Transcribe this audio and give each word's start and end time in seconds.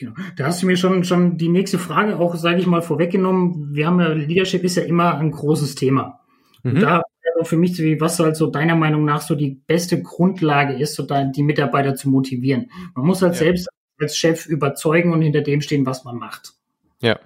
Genau. 0.00 0.14
Da 0.34 0.46
hast 0.46 0.62
du 0.62 0.66
mir 0.66 0.78
schon, 0.78 1.04
schon 1.04 1.36
die 1.36 1.50
nächste 1.50 1.78
Frage 1.78 2.18
auch, 2.18 2.34
sage 2.34 2.58
ich 2.58 2.66
mal, 2.66 2.80
vorweggenommen. 2.80 3.74
Wir 3.74 3.86
haben 3.86 4.00
ja, 4.00 4.08
Leadership 4.08 4.64
ist 4.64 4.76
ja 4.76 4.82
immer 4.82 5.18
ein 5.18 5.30
großes 5.30 5.74
Thema. 5.74 6.20
Mhm. 6.62 6.80
da 6.80 7.02
wäre 7.22 7.44
für 7.44 7.58
mich, 7.58 7.78
was 8.00 8.18
halt 8.18 8.34
so 8.34 8.46
deiner 8.46 8.76
Meinung 8.76 9.04
nach 9.04 9.20
so 9.20 9.34
die 9.34 9.50
beste 9.66 10.02
Grundlage 10.02 10.72
ist, 10.72 10.94
so 10.94 11.06
die 11.06 11.42
Mitarbeiter 11.42 11.94
zu 11.94 12.08
motivieren. 12.08 12.70
Man 12.94 13.04
muss 13.04 13.20
halt 13.20 13.34
ja. 13.34 13.40
selbst 13.40 13.68
als 13.98 14.16
Chef 14.16 14.46
überzeugen 14.46 15.12
und 15.12 15.20
hinter 15.20 15.42
dem 15.42 15.60
stehen, 15.60 15.84
was 15.84 16.04
man 16.04 16.16
macht. 16.16 16.54
Ja. 17.02 17.18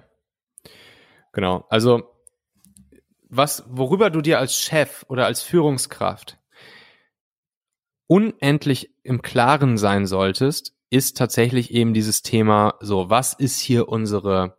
Genau. 1.31 1.65
Also, 1.69 2.03
was, 3.29 3.63
worüber 3.69 4.09
du 4.09 4.19
dir 4.19 4.39
als 4.39 4.59
Chef 4.59 5.05
oder 5.07 5.25
als 5.27 5.43
Führungskraft 5.43 6.37
unendlich 8.07 8.93
im 9.03 9.21
Klaren 9.21 9.77
sein 9.77 10.05
solltest, 10.05 10.74
ist 10.89 11.17
tatsächlich 11.17 11.73
eben 11.73 11.93
dieses 11.93 12.21
Thema, 12.21 12.75
so, 12.79 13.09
was 13.09 13.33
ist 13.33 13.59
hier 13.59 13.89
unsere, 13.89 14.57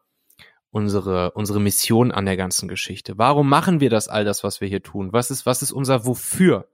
unsere, 0.70 1.32
unsere 1.32 1.60
Mission 1.60 2.12
an 2.12 2.26
der 2.26 2.36
ganzen 2.36 2.68
Geschichte? 2.68 3.16
Warum 3.16 3.48
machen 3.48 3.80
wir 3.80 3.90
das 3.90 4.08
all 4.08 4.24
das, 4.24 4.44
was 4.44 4.60
wir 4.60 4.68
hier 4.68 4.82
tun? 4.82 5.12
Was 5.12 5.30
ist, 5.30 5.46
was 5.46 5.62
ist 5.62 5.72
unser 5.72 6.06
Wofür? 6.06 6.68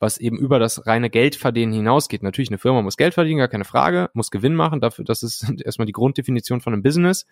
Was 0.00 0.18
eben 0.18 0.38
über 0.38 0.60
das 0.60 0.86
reine 0.86 1.10
Geldverdienen 1.10 1.74
hinausgeht. 1.74 2.22
Natürlich, 2.22 2.50
eine 2.50 2.58
Firma 2.58 2.82
muss 2.82 2.96
Geld 2.96 3.14
verdienen, 3.14 3.38
gar 3.38 3.48
keine 3.48 3.64
Frage, 3.64 4.10
muss 4.14 4.30
Gewinn 4.30 4.54
machen, 4.54 4.80
dafür, 4.80 5.04
das 5.04 5.22
ist 5.22 5.44
erstmal 5.64 5.86
die 5.86 5.92
Grunddefinition 5.92 6.60
von 6.60 6.72
einem 6.72 6.82
Business. 6.82 7.26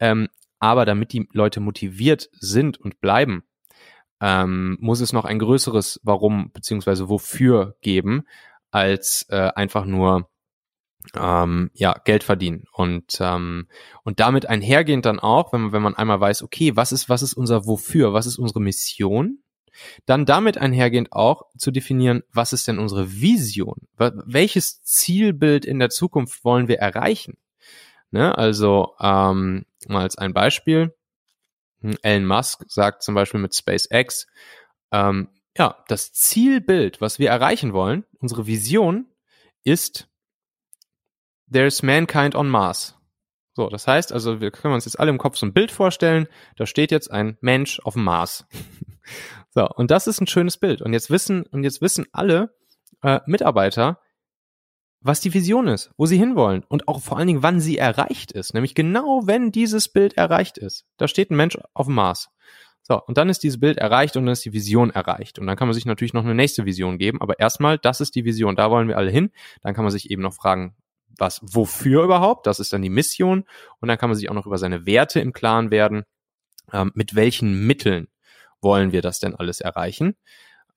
Ähm, 0.00 0.28
aber 0.58 0.84
damit 0.84 1.12
die 1.12 1.28
Leute 1.32 1.60
motiviert 1.60 2.30
sind 2.32 2.78
und 2.78 3.00
bleiben, 3.00 3.44
ähm, 4.20 4.76
muss 4.80 5.00
es 5.00 5.12
noch 5.12 5.24
ein 5.24 5.38
größeres 5.38 6.00
Warum 6.02 6.50
beziehungsweise 6.52 7.08
Wofür 7.08 7.76
geben, 7.80 8.24
als 8.70 9.26
äh, 9.28 9.50
einfach 9.54 9.84
nur 9.84 10.28
ähm, 11.16 11.70
ja, 11.74 11.94
Geld 12.04 12.24
verdienen. 12.24 12.64
Und, 12.72 13.18
ähm, 13.20 13.68
und 14.04 14.20
damit 14.20 14.46
einhergehend 14.46 15.06
dann 15.06 15.20
auch, 15.20 15.52
wenn 15.52 15.62
man, 15.62 15.72
wenn 15.72 15.82
man 15.82 15.94
einmal 15.94 16.20
weiß, 16.20 16.42
okay, 16.42 16.76
was 16.76 16.92
ist, 16.92 17.08
was 17.08 17.22
ist 17.22 17.34
unser 17.34 17.66
Wofür, 17.66 18.12
was 18.12 18.26
ist 18.26 18.38
unsere 18.38 18.60
Mission, 18.60 19.42
dann 20.06 20.26
damit 20.26 20.58
einhergehend 20.58 21.12
auch 21.12 21.44
zu 21.56 21.70
definieren, 21.70 22.22
was 22.32 22.52
ist 22.52 22.68
denn 22.68 22.78
unsere 22.78 23.12
Vision? 23.12 23.76
Welches 23.96 24.82
Zielbild 24.82 25.64
in 25.64 25.78
der 25.78 25.90
Zukunft 25.90 26.44
wollen 26.44 26.68
wir 26.68 26.78
erreichen? 26.78 27.36
Ne? 28.10 28.36
Also 28.36 28.94
ähm, 29.00 29.66
mal 29.86 30.02
als 30.02 30.18
ein 30.18 30.32
Beispiel, 30.32 30.94
hm, 31.80 31.96
Elon 32.02 32.26
Musk 32.26 32.64
sagt 32.68 33.02
zum 33.02 33.14
Beispiel 33.14 33.40
mit 33.40 33.54
SpaceX, 33.54 34.26
ähm, 34.90 35.28
ja, 35.56 35.82
das 35.88 36.12
Zielbild, 36.12 37.00
was 37.00 37.18
wir 37.18 37.30
erreichen 37.30 37.72
wollen, 37.72 38.04
unsere 38.20 38.46
Vision, 38.46 39.06
ist 39.64 40.07
There's 41.52 41.82
Mankind 41.82 42.34
on 42.34 42.48
Mars. 42.48 42.98
So, 43.54 43.68
das 43.68 43.86
heißt, 43.86 44.12
also 44.12 44.40
wir 44.40 44.50
können 44.50 44.74
uns 44.74 44.84
jetzt 44.84 45.00
alle 45.00 45.10
im 45.10 45.18
Kopf 45.18 45.36
so 45.36 45.44
ein 45.44 45.52
Bild 45.52 45.72
vorstellen, 45.72 46.28
da 46.56 46.64
steht 46.64 46.92
jetzt 46.92 47.10
ein 47.10 47.36
Mensch 47.40 47.80
auf 47.80 47.94
dem 47.94 48.04
Mars. 48.04 48.46
so, 49.50 49.66
und 49.68 49.90
das 49.90 50.06
ist 50.06 50.20
ein 50.20 50.28
schönes 50.28 50.58
Bild. 50.58 50.80
Und 50.80 50.92
jetzt 50.92 51.10
wissen, 51.10 51.44
und 51.46 51.64
jetzt 51.64 51.82
wissen 51.82 52.06
alle 52.12 52.54
äh, 53.02 53.20
Mitarbeiter, 53.26 53.98
was 55.00 55.20
die 55.20 55.32
Vision 55.34 55.68
ist, 55.68 55.90
wo 55.96 56.06
sie 56.06 56.18
hinwollen 56.18 56.64
und 56.68 56.88
auch 56.88 57.00
vor 57.00 57.18
allen 57.18 57.26
Dingen, 57.26 57.42
wann 57.42 57.60
sie 57.60 57.78
erreicht 57.78 58.32
ist. 58.32 58.54
Nämlich 58.54 58.74
genau, 58.74 59.22
wenn 59.24 59.52
dieses 59.52 59.88
Bild 59.88 60.16
erreicht 60.16 60.58
ist. 60.58 60.84
Da 60.96 61.08
steht 61.08 61.30
ein 61.30 61.36
Mensch 61.36 61.58
auf 61.74 61.86
dem 61.86 61.94
Mars. 61.94 62.28
So, 62.82 63.02
und 63.04 63.18
dann 63.18 63.28
ist 63.28 63.42
dieses 63.42 63.60
Bild 63.60 63.76
erreicht 63.76 64.16
und 64.16 64.24
dann 64.24 64.32
ist 64.32 64.44
die 64.44 64.52
Vision 64.52 64.90
erreicht. 64.90 65.38
Und 65.38 65.46
dann 65.46 65.56
kann 65.56 65.68
man 65.68 65.74
sich 65.74 65.84
natürlich 65.84 66.14
noch 66.14 66.24
eine 66.24 66.34
nächste 66.34 66.64
Vision 66.64 66.96
geben, 66.96 67.20
aber 67.20 67.38
erstmal, 67.38 67.78
das 67.78 68.00
ist 68.00 68.14
die 68.14 68.24
Vision, 68.24 68.56
da 68.56 68.70
wollen 68.70 68.88
wir 68.88 68.96
alle 68.96 69.10
hin. 69.10 69.30
Dann 69.62 69.74
kann 69.74 69.84
man 69.84 69.90
sich 69.90 70.10
eben 70.10 70.22
noch 70.22 70.34
fragen, 70.34 70.74
was, 71.18 71.40
wofür 71.42 72.04
überhaupt? 72.04 72.46
Das 72.46 72.60
ist 72.60 72.72
dann 72.72 72.82
die 72.82 72.90
Mission. 72.90 73.44
Und 73.80 73.88
dann 73.88 73.98
kann 73.98 74.10
man 74.10 74.16
sich 74.16 74.30
auch 74.30 74.34
noch 74.34 74.46
über 74.46 74.58
seine 74.58 74.86
Werte 74.86 75.20
im 75.20 75.32
Klaren 75.32 75.70
werden. 75.70 76.04
Ähm, 76.72 76.92
mit 76.94 77.14
welchen 77.14 77.66
Mitteln 77.66 78.08
wollen 78.60 78.92
wir 78.92 79.02
das 79.02 79.20
denn 79.20 79.34
alles 79.34 79.60
erreichen? 79.60 80.16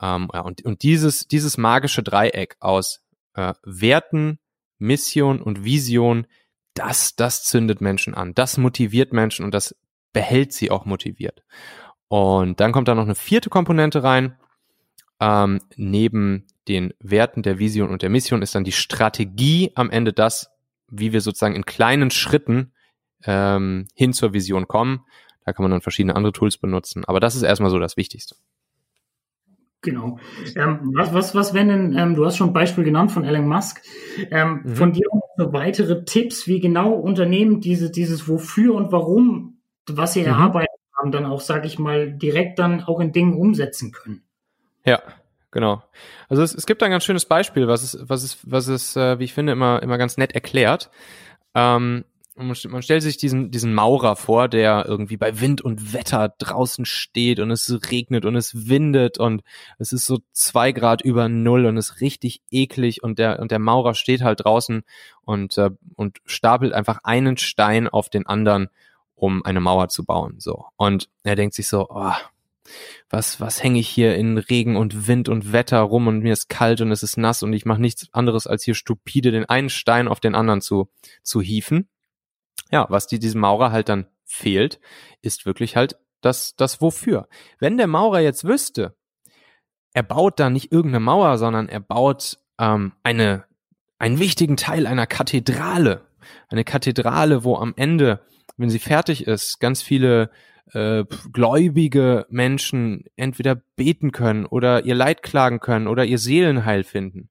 Ähm, 0.02 0.30
ja, 0.34 0.42
und, 0.42 0.64
und 0.66 0.84
dieses, 0.84 1.28
dieses 1.28 1.58
magische 1.58 2.04
Dreieck 2.04 2.56
aus 2.60 3.02
äh, 3.34 3.54
Werten, 3.64 4.40
Mission 4.78 5.42
und 5.42 5.64
Vision, 5.64 6.28
das, 6.74 7.16
das 7.16 7.44
zündet 7.44 7.82
Menschen 7.82 8.16
an. 8.16 8.34
Das 8.34 8.58
motiviert 8.58 9.14
Menschen 9.14 9.46
und 9.46 9.54
das 9.54 9.76
behält 10.14 10.54
sie 10.54 10.72
auch 10.72 10.86
motiviert. 10.86 11.44
Und 12.08 12.60
dann 12.60 12.72
kommt 12.72 12.88
da 12.88 12.96
noch 12.96 13.04
eine 13.04 13.16
vierte 13.16 13.50
Komponente 13.50 14.04
rein. 14.04 14.38
Ähm, 15.22 15.62
neben 15.76 16.48
den 16.68 16.94
Werten 17.00 17.44
der 17.44 17.60
Vision 17.60 17.90
und 17.90 18.02
der 18.02 18.10
Mission 18.10 18.42
ist 18.42 18.56
dann 18.56 18.64
die 18.64 18.72
Strategie 18.72 19.72
am 19.76 19.90
Ende 19.90 20.14
das, 20.14 20.50
wie 20.90 21.14
wir 21.14 21.22
sozusagen 21.22 21.56
in 21.56 21.66
kleinen 21.66 22.10
Schritten 22.12 22.74
ähm, 23.26 23.88
hin 23.94 24.14
zur 24.14 24.34
Vision 24.34 24.68
kommen. 24.68 25.06
Da 25.46 25.54
kann 25.54 25.64
man 25.64 25.72
dann 25.72 25.82
verschiedene 25.82 26.16
andere 26.16 26.34
Tools 26.34 26.58
benutzen. 26.58 27.06
Aber 27.06 27.20
das 27.20 27.36
ist 27.36 27.44
erstmal 27.44 27.72
so 27.72 27.80
das 27.80 27.98
Wichtigste. 27.98 28.36
Genau. 29.82 30.20
Ähm, 30.56 30.92
was, 30.96 31.14
was, 31.14 31.34
was 31.34 31.54
wenn 31.54 31.68
denn, 31.68 31.98
ähm, 31.98 32.16
du 32.16 32.26
hast 32.26 32.38
schon 32.38 32.50
ein 32.50 32.54
Beispiel 32.54 32.84
genannt 32.84 33.12
von 33.12 33.24
Elon 33.24 33.48
Musk, 33.48 33.82
ähm, 34.30 34.62
mhm. 34.64 34.76
von 34.76 34.94
dir 34.94 35.08
noch 35.38 35.54
weitere 35.54 36.04
Tipps, 36.04 36.48
wie 36.48 36.60
genau 36.60 36.94
Unternehmen 36.94 37.62
diese, 37.62 37.90
dieses 37.90 38.28
Wofür 38.28 38.76
und 38.76 38.92
Warum, 38.92 39.62
was 39.88 40.14
sie 40.14 40.22
mhm. 40.22 40.28
erarbeitet 40.28 40.70
haben, 40.98 41.12
dann 41.12 41.26
auch, 41.26 41.42
sage 41.42 41.66
ich 41.66 41.80
mal, 41.80 42.12
direkt 42.12 42.60
dann 42.60 42.84
auch 42.84 43.00
in 43.00 43.12
Dingen 43.12 43.34
umsetzen 43.34 43.92
können. 43.92 44.24
Ja, 44.86 45.02
genau. 45.52 45.84
Also 46.30 46.44
es, 46.44 46.54
es 46.54 46.66
gibt 46.66 46.82
ein 46.84 46.92
ganz 46.92 47.06
schönes 47.06 47.26
Beispiel, 47.26 47.68
was 47.68 47.84
es, 47.84 47.98
was 48.02 48.24
es, 48.24 48.38
was 48.44 48.68
es, 48.68 48.96
äh, 48.96 49.20
wie 49.20 49.26
ich 49.26 49.34
finde, 49.34 49.54
immer, 49.54 49.82
immer 49.84 49.98
ganz 49.98 50.18
nett 50.18 50.34
erklärt. 50.34 50.90
Ähm, 51.54 52.06
man, 52.36 52.82
stellt 52.82 53.04
sich 53.04 53.18
diesen, 53.18 53.52
diesen 53.52 53.74
Maurer 53.74 54.16
vor, 54.16 54.48
der 54.48 54.86
irgendwie 54.88 55.18
bei 55.18 55.40
Wind 55.42 55.62
und 55.62 55.94
Wetter 55.94 56.34
draußen 56.38 56.86
steht 56.86 57.40
und 57.40 57.52
es 57.52 57.72
regnet 57.92 58.26
und 58.26 58.36
es 58.36 58.68
windet 58.68 59.18
und 59.20 59.44
es 59.78 59.92
ist 59.92 60.06
so 60.06 60.20
zwei 60.32 60.72
Grad 60.72 61.02
über 61.02 61.30
Null 61.30 61.66
und 61.66 61.78
es 61.78 61.90
ist 61.90 62.02
richtig 62.02 62.42
eklig 62.50 63.04
und 63.04 63.20
der, 63.20 63.40
und 63.40 63.52
der 63.52 63.60
Maurer 63.60 63.94
steht 63.94 64.22
halt 64.22 64.44
draußen 64.46 64.84
und, 65.24 65.58
äh, 65.58 65.72
und 65.96 66.20
stapelt 66.26 66.74
einfach 66.74 67.00
einen 67.04 67.38
Stein 67.38 67.88
auf 67.88 68.10
den 68.10 68.26
anderen, 68.26 68.70
um 69.16 69.46
eine 69.46 69.60
Mauer 69.60 69.90
zu 69.90 70.06
bauen, 70.06 70.36
so. 70.40 70.66
Und 70.78 71.10
er 71.24 71.36
denkt 71.36 71.54
sich 71.54 71.68
so, 71.68 71.88
oh, 71.90 72.14
was, 73.10 73.40
was 73.40 73.64
hänge 73.64 73.80
ich 73.80 73.90
hier 73.90 74.16
in 74.16 74.38
Regen 74.38 74.78
und 74.78 75.08
Wind 75.08 75.30
und 75.30 75.52
Wetter 75.52 75.80
rum 75.80 76.08
und 76.08 76.22
mir 76.22 76.34
ist 76.34 76.50
kalt 76.50 76.82
und 76.82 76.92
es 76.92 77.04
ist 77.04 77.18
nass 77.18 77.44
und 77.44 77.54
ich 77.54 77.66
mache 77.66 77.82
nichts 77.82 78.08
anderes 78.14 78.48
als 78.48 78.64
hier 78.64 78.76
stupide 78.76 79.32
den 79.32 79.46
einen 79.46 79.70
Stein 79.70 80.08
auf 80.08 80.20
den 80.20 80.36
anderen 80.36 80.62
zu, 80.62 80.90
zu 81.24 81.42
hieven 81.42 81.90
ja, 82.72 82.88
was 82.90 83.08
die, 83.08 83.20
diesem 83.20 83.42
Maurer 83.42 83.72
halt 83.72 83.90
dann 83.90 84.08
fehlt, 84.26 84.80
ist 85.22 85.46
wirklich 85.46 85.76
halt 85.76 85.98
das, 86.22 86.56
das 86.56 86.82
Wofür. 86.82 87.28
Wenn 87.60 87.78
der 87.78 87.88
Maurer 87.88 88.22
jetzt 88.22 88.46
wüsste, 88.46 88.96
er 89.94 90.04
baut 90.04 90.40
da 90.40 90.50
nicht 90.50 90.72
irgendeine 90.72 91.04
Mauer, 91.04 91.38
sondern 91.38 91.68
er 91.68 91.82
baut 91.82 92.40
ähm, 92.58 92.94
eine, 93.04 93.46
einen 94.00 94.20
wichtigen 94.20 94.56
Teil 94.56 94.88
einer 94.88 95.06
Kathedrale. 95.06 96.06
Eine 96.48 96.64
Kathedrale, 96.64 97.44
wo 97.44 97.58
am 97.58 97.74
Ende, 97.76 98.26
wenn 98.56 98.70
sie 98.70 98.80
fertig 98.80 99.28
ist, 99.28 99.60
ganz 99.60 99.82
viele 99.82 100.32
äh, 100.74 101.04
gläubige 101.32 102.26
Menschen 102.30 103.06
entweder 103.16 103.62
beten 103.76 104.12
können 104.12 104.46
oder 104.46 104.86
ihr 104.86 104.96
Leid 104.96 105.24
klagen 105.24 105.60
können 105.60 105.88
oder 105.88 106.06
ihr 106.06 106.18
Seelenheil 106.18 106.84
finden 106.84 107.30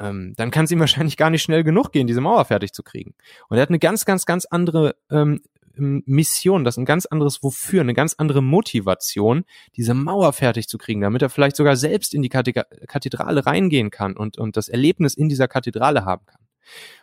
ähm, 0.00 0.34
dann 0.36 0.50
kann 0.50 0.64
es 0.64 0.70
ihm 0.70 0.80
wahrscheinlich 0.80 1.16
gar 1.16 1.30
nicht 1.30 1.42
schnell 1.42 1.64
genug 1.64 1.92
gehen, 1.92 2.06
diese 2.06 2.20
Mauer 2.20 2.44
fertig 2.44 2.72
zu 2.72 2.82
kriegen. 2.82 3.14
Und 3.48 3.56
er 3.56 3.62
hat 3.62 3.70
eine 3.70 3.78
ganz, 3.78 4.04
ganz, 4.04 4.26
ganz 4.26 4.44
andere 4.46 4.96
ähm, 5.10 5.40
Mission, 5.78 6.64
das 6.64 6.74
ist 6.74 6.78
ein 6.78 6.86
ganz 6.86 7.04
anderes 7.04 7.42
Wofür, 7.42 7.82
eine 7.82 7.92
ganz 7.92 8.14
andere 8.14 8.42
Motivation, 8.42 9.44
diese 9.76 9.92
Mauer 9.92 10.32
fertig 10.32 10.68
zu 10.68 10.78
kriegen, 10.78 11.02
damit 11.02 11.20
er 11.20 11.28
vielleicht 11.28 11.56
sogar 11.56 11.76
selbst 11.76 12.14
in 12.14 12.22
die 12.22 12.30
Kathedrale 12.30 13.44
reingehen 13.44 13.90
kann 13.90 14.16
und, 14.16 14.38
und 14.38 14.56
das 14.56 14.68
Erlebnis 14.68 15.14
in 15.14 15.28
dieser 15.28 15.48
Kathedrale 15.48 16.06
haben 16.06 16.24
kann. 16.24 16.40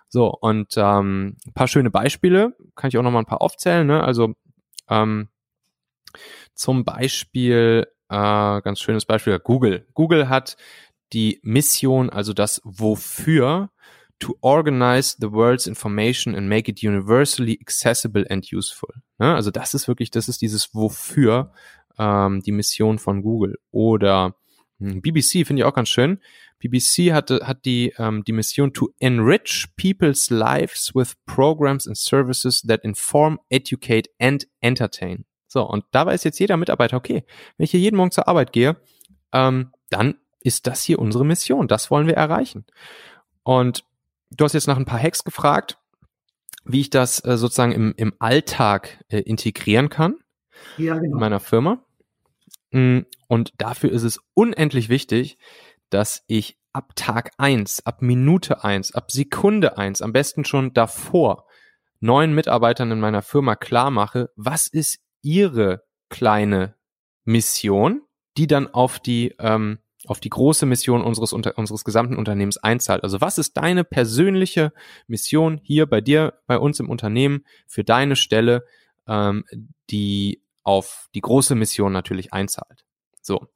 So, 0.09 0.27
und 0.27 0.73
ähm, 0.75 1.37
ein 1.45 1.53
paar 1.53 1.67
schöne 1.67 1.91
Beispiele, 1.91 2.55
kann 2.75 2.87
ich 2.87 2.97
auch 2.97 3.03
noch 3.03 3.11
mal 3.11 3.19
ein 3.19 3.25
paar 3.25 3.41
aufzählen. 3.41 3.85
Ne? 3.85 4.03
Also 4.03 4.33
ähm, 4.89 5.29
zum 6.53 6.85
Beispiel, 6.85 7.87
äh, 8.09 8.15
ganz 8.61 8.79
schönes 8.79 9.05
Beispiel, 9.05 9.39
Google. 9.39 9.87
Google 9.93 10.29
hat 10.29 10.57
die 11.13 11.39
Mission, 11.43 12.09
also 12.09 12.33
das 12.33 12.61
Wofür, 12.63 13.69
to 14.19 14.37
organize 14.41 15.17
the 15.19 15.31
world's 15.31 15.67
information 15.67 16.35
and 16.35 16.47
make 16.47 16.69
it 16.69 16.81
universally 16.81 17.59
accessible 17.61 18.25
and 18.29 18.51
useful. 18.53 18.89
Ne? 19.19 19.35
Also 19.35 19.51
das 19.51 19.73
ist 19.73 19.87
wirklich, 19.87 20.11
das 20.11 20.29
ist 20.29 20.41
dieses 20.41 20.73
Wofür, 20.73 21.51
ähm, 21.97 22.41
die 22.41 22.51
Mission 22.51 22.99
von 22.99 23.21
Google. 23.21 23.57
Oder 23.71 24.35
hm, 24.79 25.01
BBC 25.01 25.45
finde 25.45 25.61
ich 25.61 25.63
auch 25.65 25.73
ganz 25.73 25.89
schön. 25.89 26.19
BBC 26.59 27.11
hatte, 27.11 27.41
hat 27.43 27.65
die, 27.65 27.93
ähm, 27.97 28.23
die 28.23 28.31
Mission 28.31 28.73
to 28.73 28.93
enrich 28.99 29.67
people's 29.75 30.29
lives 30.29 30.95
with 30.95 31.15
programs 31.25 31.87
and 31.87 31.97
services 31.97 32.61
that 32.61 32.83
inform, 32.83 33.39
educate 33.49 34.09
and 34.19 34.47
entertain. 34.61 35.25
So, 35.53 35.61
und 35.61 35.85
da 35.91 36.07
weiß 36.07 36.23
jetzt 36.23 36.39
jeder 36.39 36.57
Mitarbeiter, 36.57 36.97
okay, 36.97 37.23
wenn 37.57 37.63
ich 37.65 37.69
hier 37.69 37.79
jeden 37.79 37.95
Morgen 37.95 38.09
zur 38.09 38.27
Arbeit 38.27 38.53
gehe, 38.53 38.75
ähm, 39.33 39.71
dann 39.91 40.15
ist 40.39 40.65
das 40.65 40.81
hier 40.81 40.97
unsere 40.97 41.23
Mission. 41.23 41.67
Das 41.67 41.91
wollen 41.91 42.07
wir 42.07 42.15
erreichen. 42.15 42.65
Und 43.43 43.85
du 44.31 44.45
hast 44.45 44.53
jetzt 44.53 44.65
nach 44.65 44.77
ein 44.77 44.85
paar 44.85 44.99
Hacks 44.99 45.23
gefragt. 45.23 45.77
wie 46.65 46.79
ich 46.79 46.89
das 46.89 47.23
äh, 47.23 47.37
sozusagen 47.37 47.71
im, 47.71 47.93
im 47.97 48.13
Alltag 48.17 49.03
äh, 49.09 49.19
integrieren 49.19 49.89
kann 49.89 50.15
ja, 50.77 50.97
genau. 50.97 51.17
in 51.17 51.19
meiner 51.19 51.39
Firma. 51.39 51.83
Mm, 52.71 53.01
und 53.27 53.53
dafür 53.59 53.91
ist 53.91 54.03
es 54.03 54.19
unendlich 54.33 54.89
wichtig, 54.89 55.37
dass 55.91 56.23
ich 56.25 56.57
ab 56.71 56.93
Tag 56.95 57.29
eins, 57.37 57.85
ab 57.85 58.01
Minute 58.01 58.63
eins, 58.63 58.95
ab 58.95 59.11
Sekunde 59.11 59.77
eins, 59.77 60.01
am 60.01 60.13
besten 60.13 60.45
schon 60.45 60.73
davor, 60.73 61.45
neuen 61.99 62.33
Mitarbeitern 62.33 62.91
in 62.91 62.99
meiner 62.99 63.21
Firma 63.21 63.55
klar 63.55 63.91
mache, 63.91 64.31
was 64.35 64.65
ist 64.65 65.02
ihre 65.23 65.83
kleine 66.09 66.75
Mission, 67.25 68.01
die 68.37 68.47
dann 68.47 68.67
auf 68.67 68.99
die 68.99 69.33
ähm, 69.39 69.79
auf 70.05 70.19
die 70.19 70.29
große 70.29 70.65
Mission 70.65 71.01
unseres, 71.01 71.31
unter, 71.31 71.57
unseres 71.57 71.85
gesamten 71.85 72.17
Unternehmens 72.17 72.57
einzahlt. 72.57 73.03
Also 73.03 73.21
was 73.21 73.37
ist 73.37 73.55
deine 73.55 73.83
persönliche 73.83 74.73
Mission 75.07 75.61
hier 75.63 75.85
bei 75.85 76.01
dir, 76.01 76.33
bei 76.45 76.57
uns 76.57 76.79
im 76.79 76.89
Unternehmen 76.89 77.45
für 77.67 77.83
deine 77.83 78.15
Stelle, 78.15 78.65
ähm, 79.07 79.45
die 79.89 80.43
auf 80.63 81.07
die 81.15 81.21
große 81.21 81.55
Mission 81.55 81.91
natürlich 81.93 82.33
einzahlt. 82.33 82.85
So. 83.21 83.47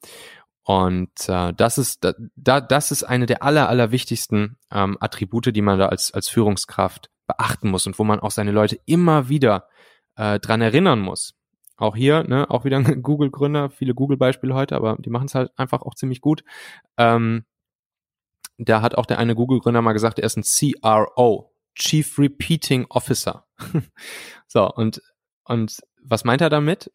Und 0.63 1.11
äh, 1.27 1.53
das 1.53 1.77
ist 1.77 2.05
da, 2.35 2.61
das 2.61 2.91
ist 2.91 3.03
eine 3.03 3.25
der 3.25 3.41
aller 3.41 3.69
aller 3.69 3.91
wichtigsten 3.91 4.57
ähm, 4.71 4.97
Attribute, 4.99 5.55
die 5.55 5.61
man 5.61 5.79
da 5.79 5.87
als 5.87 6.13
als 6.13 6.27
Führungskraft 6.27 7.09
beachten 7.25 7.69
muss 7.69 7.87
und 7.87 7.97
wo 7.99 8.03
man 8.03 8.19
auch 8.19 8.31
seine 8.31 8.51
Leute 8.51 8.77
immer 8.85 9.29
wieder 9.29 9.67
äh, 10.15 10.39
dran 10.39 10.61
erinnern 10.61 10.99
muss. 10.99 11.36
Auch 11.77 11.95
hier, 11.95 12.23
ne, 12.23 12.49
auch 12.49 12.65
wieder 12.65 12.77
ein 12.77 12.83
Google-Gründer, 13.03 13.69
viele 13.69 13.93
Google-Beispiele 13.93 14.53
heute, 14.53 14.75
aber 14.75 14.97
die 14.99 15.09
machen 15.09 15.27
es 15.27 15.35
halt 15.35 15.51
einfach 15.57 15.83
auch 15.83 15.95
ziemlich 15.95 16.21
gut. 16.21 16.43
Ähm, 16.97 17.45
da 18.57 18.81
hat 18.81 18.95
auch 18.95 19.05
der 19.05 19.19
eine 19.19 19.35
Google-Gründer 19.35 19.81
mal 19.81 19.93
gesagt, 19.93 20.19
er 20.19 20.25
ist 20.25 20.37
ein 20.37 20.43
CRO, 20.43 21.53
Chief 21.75 22.17
Repeating 22.17 22.87
Officer. 22.89 23.45
so, 24.47 24.71
und, 24.73 25.01
und 25.43 25.79
was 26.01 26.23
meint 26.23 26.41
er 26.41 26.49
damit? 26.49 26.91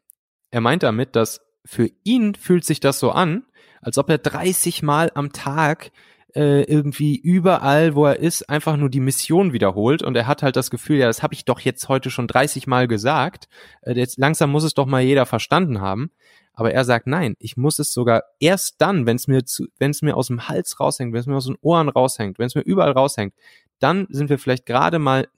Er 0.50 0.60
meint 0.60 0.82
damit, 0.82 1.14
dass 1.14 1.40
für 1.64 1.88
ihn 2.02 2.34
fühlt 2.34 2.64
sich 2.64 2.80
das 2.80 2.98
so 2.98 3.12
an, 3.12 3.44
als 3.80 3.98
ob 3.98 4.10
er 4.10 4.18
30 4.18 4.82
Mal 4.82 5.12
am 5.14 5.32
Tag 5.32 5.92
äh, 6.34 6.62
irgendwie 6.62 7.16
überall, 7.16 7.94
wo 7.94 8.06
er 8.06 8.18
ist, 8.18 8.48
einfach 8.48 8.76
nur 8.76 8.88
die 8.88 9.00
Mission 9.00 9.52
wiederholt 9.52 10.02
und 10.02 10.16
er 10.16 10.26
hat 10.26 10.42
halt 10.42 10.56
das 10.56 10.70
Gefühl, 10.70 10.98
ja, 10.98 11.06
das 11.06 11.22
habe 11.22 11.34
ich 11.34 11.44
doch 11.44 11.60
jetzt 11.60 11.88
heute 11.88 12.10
schon 12.10 12.26
30 12.26 12.66
Mal 12.66 12.88
gesagt. 12.88 13.48
Äh, 13.82 13.94
jetzt 13.94 14.18
langsam 14.18 14.50
muss 14.50 14.64
es 14.64 14.74
doch 14.74 14.86
mal 14.86 15.02
jeder 15.02 15.26
verstanden 15.26 15.80
haben. 15.80 16.10
Aber 16.54 16.72
er 16.72 16.84
sagt, 16.84 17.06
nein, 17.06 17.34
ich 17.38 17.56
muss 17.56 17.78
es 17.78 17.92
sogar 17.92 18.24
erst 18.38 18.80
dann, 18.80 19.06
wenn 19.06 19.16
es 19.16 19.26
mir 19.26 19.44
zu, 19.44 19.66
wenn 19.78 19.90
es 19.90 20.02
mir 20.02 20.16
aus 20.16 20.26
dem 20.26 20.48
Hals 20.48 20.78
raushängt, 20.78 21.12
wenn 21.12 21.20
es 21.20 21.26
mir 21.26 21.36
aus 21.36 21.46
den 21.46 21.56
Ohren 21.62 21.88
raushängt, 21.88 22.38
wenn 22.38 22.46
es 22.46 22.54
mir 22.54 22.62
überall 22.62 22.92
raushängt, 22.92 23.34
dann 23.78 24.06
sind 24.10 24.28
wir 24.28 24.38
vielleicht 24.38 24.66
gerade 24.66 24.98
mal 24.98 25.28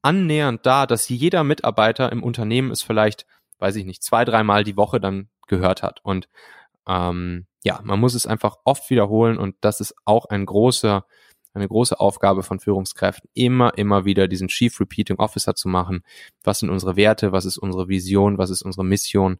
annähernd 0.00 0.64
da, 0.64 0.86
dass 0.86 1.08
jeder 1.08 1.44
Mitarbeiter 1.44 2.10
im 2.10 2.22
Unternehmen 2.22 2.70
es 2.70 2.82
vielleicht, 2.82 3.26
weiß 3.58 3.76
ich 3.76 3.84
nicht, 3.84 4.02
zwei, 4.02 4.24
dreimal 4.24 4.64
die 4.64 4.76
Woche 4.76 4.98
dann 4.98 5.28
gehört 5.46 5.82
hat. 5.82 6.00
Und 6.02 6.28
ähm, 6.88 7.46
ja, 7.64 7.80
man 7.84 8.00
muss 8.00 8.14
es 8.14 8.26
einfach 8.26 8.56
oft 8.64 8.90
wiederholen 8.90 9.38
und 9.38 9.56
das 9.60 9.80
ist 9.80 9.94
auch 10.04 10.26
ein 10.26 10.46
großer, 10.46 11.04
eine 11.54 11.68
große 11.68 11.98
Aufgabe 12.00 12.42
von 12.42 12.60
Führungskräften, 12.60 13.28
immer, 13.34 13.76
immer 13.76 14.04
wieder 14.04 14.26
diesen 14.26 14.48
Chief 14.48 14.78
Repeating 14.80 15.18
Officer 15.18 15.54
zu 15.54 15.68
machen. 15.68 16.02
Was 16.42 16.60
sind 16.60 16.70
unsere 16.70 16.96
Werte? 16.96 17.32
Was 17.32 17.44
ist 17.44 17.58
unsere 17.58 17.88
Vision? 17.88 18.38
Was 18.38 18.50
ist 18.50 18.62
unsere 18.62 18.84
Mission? 18.84 19.38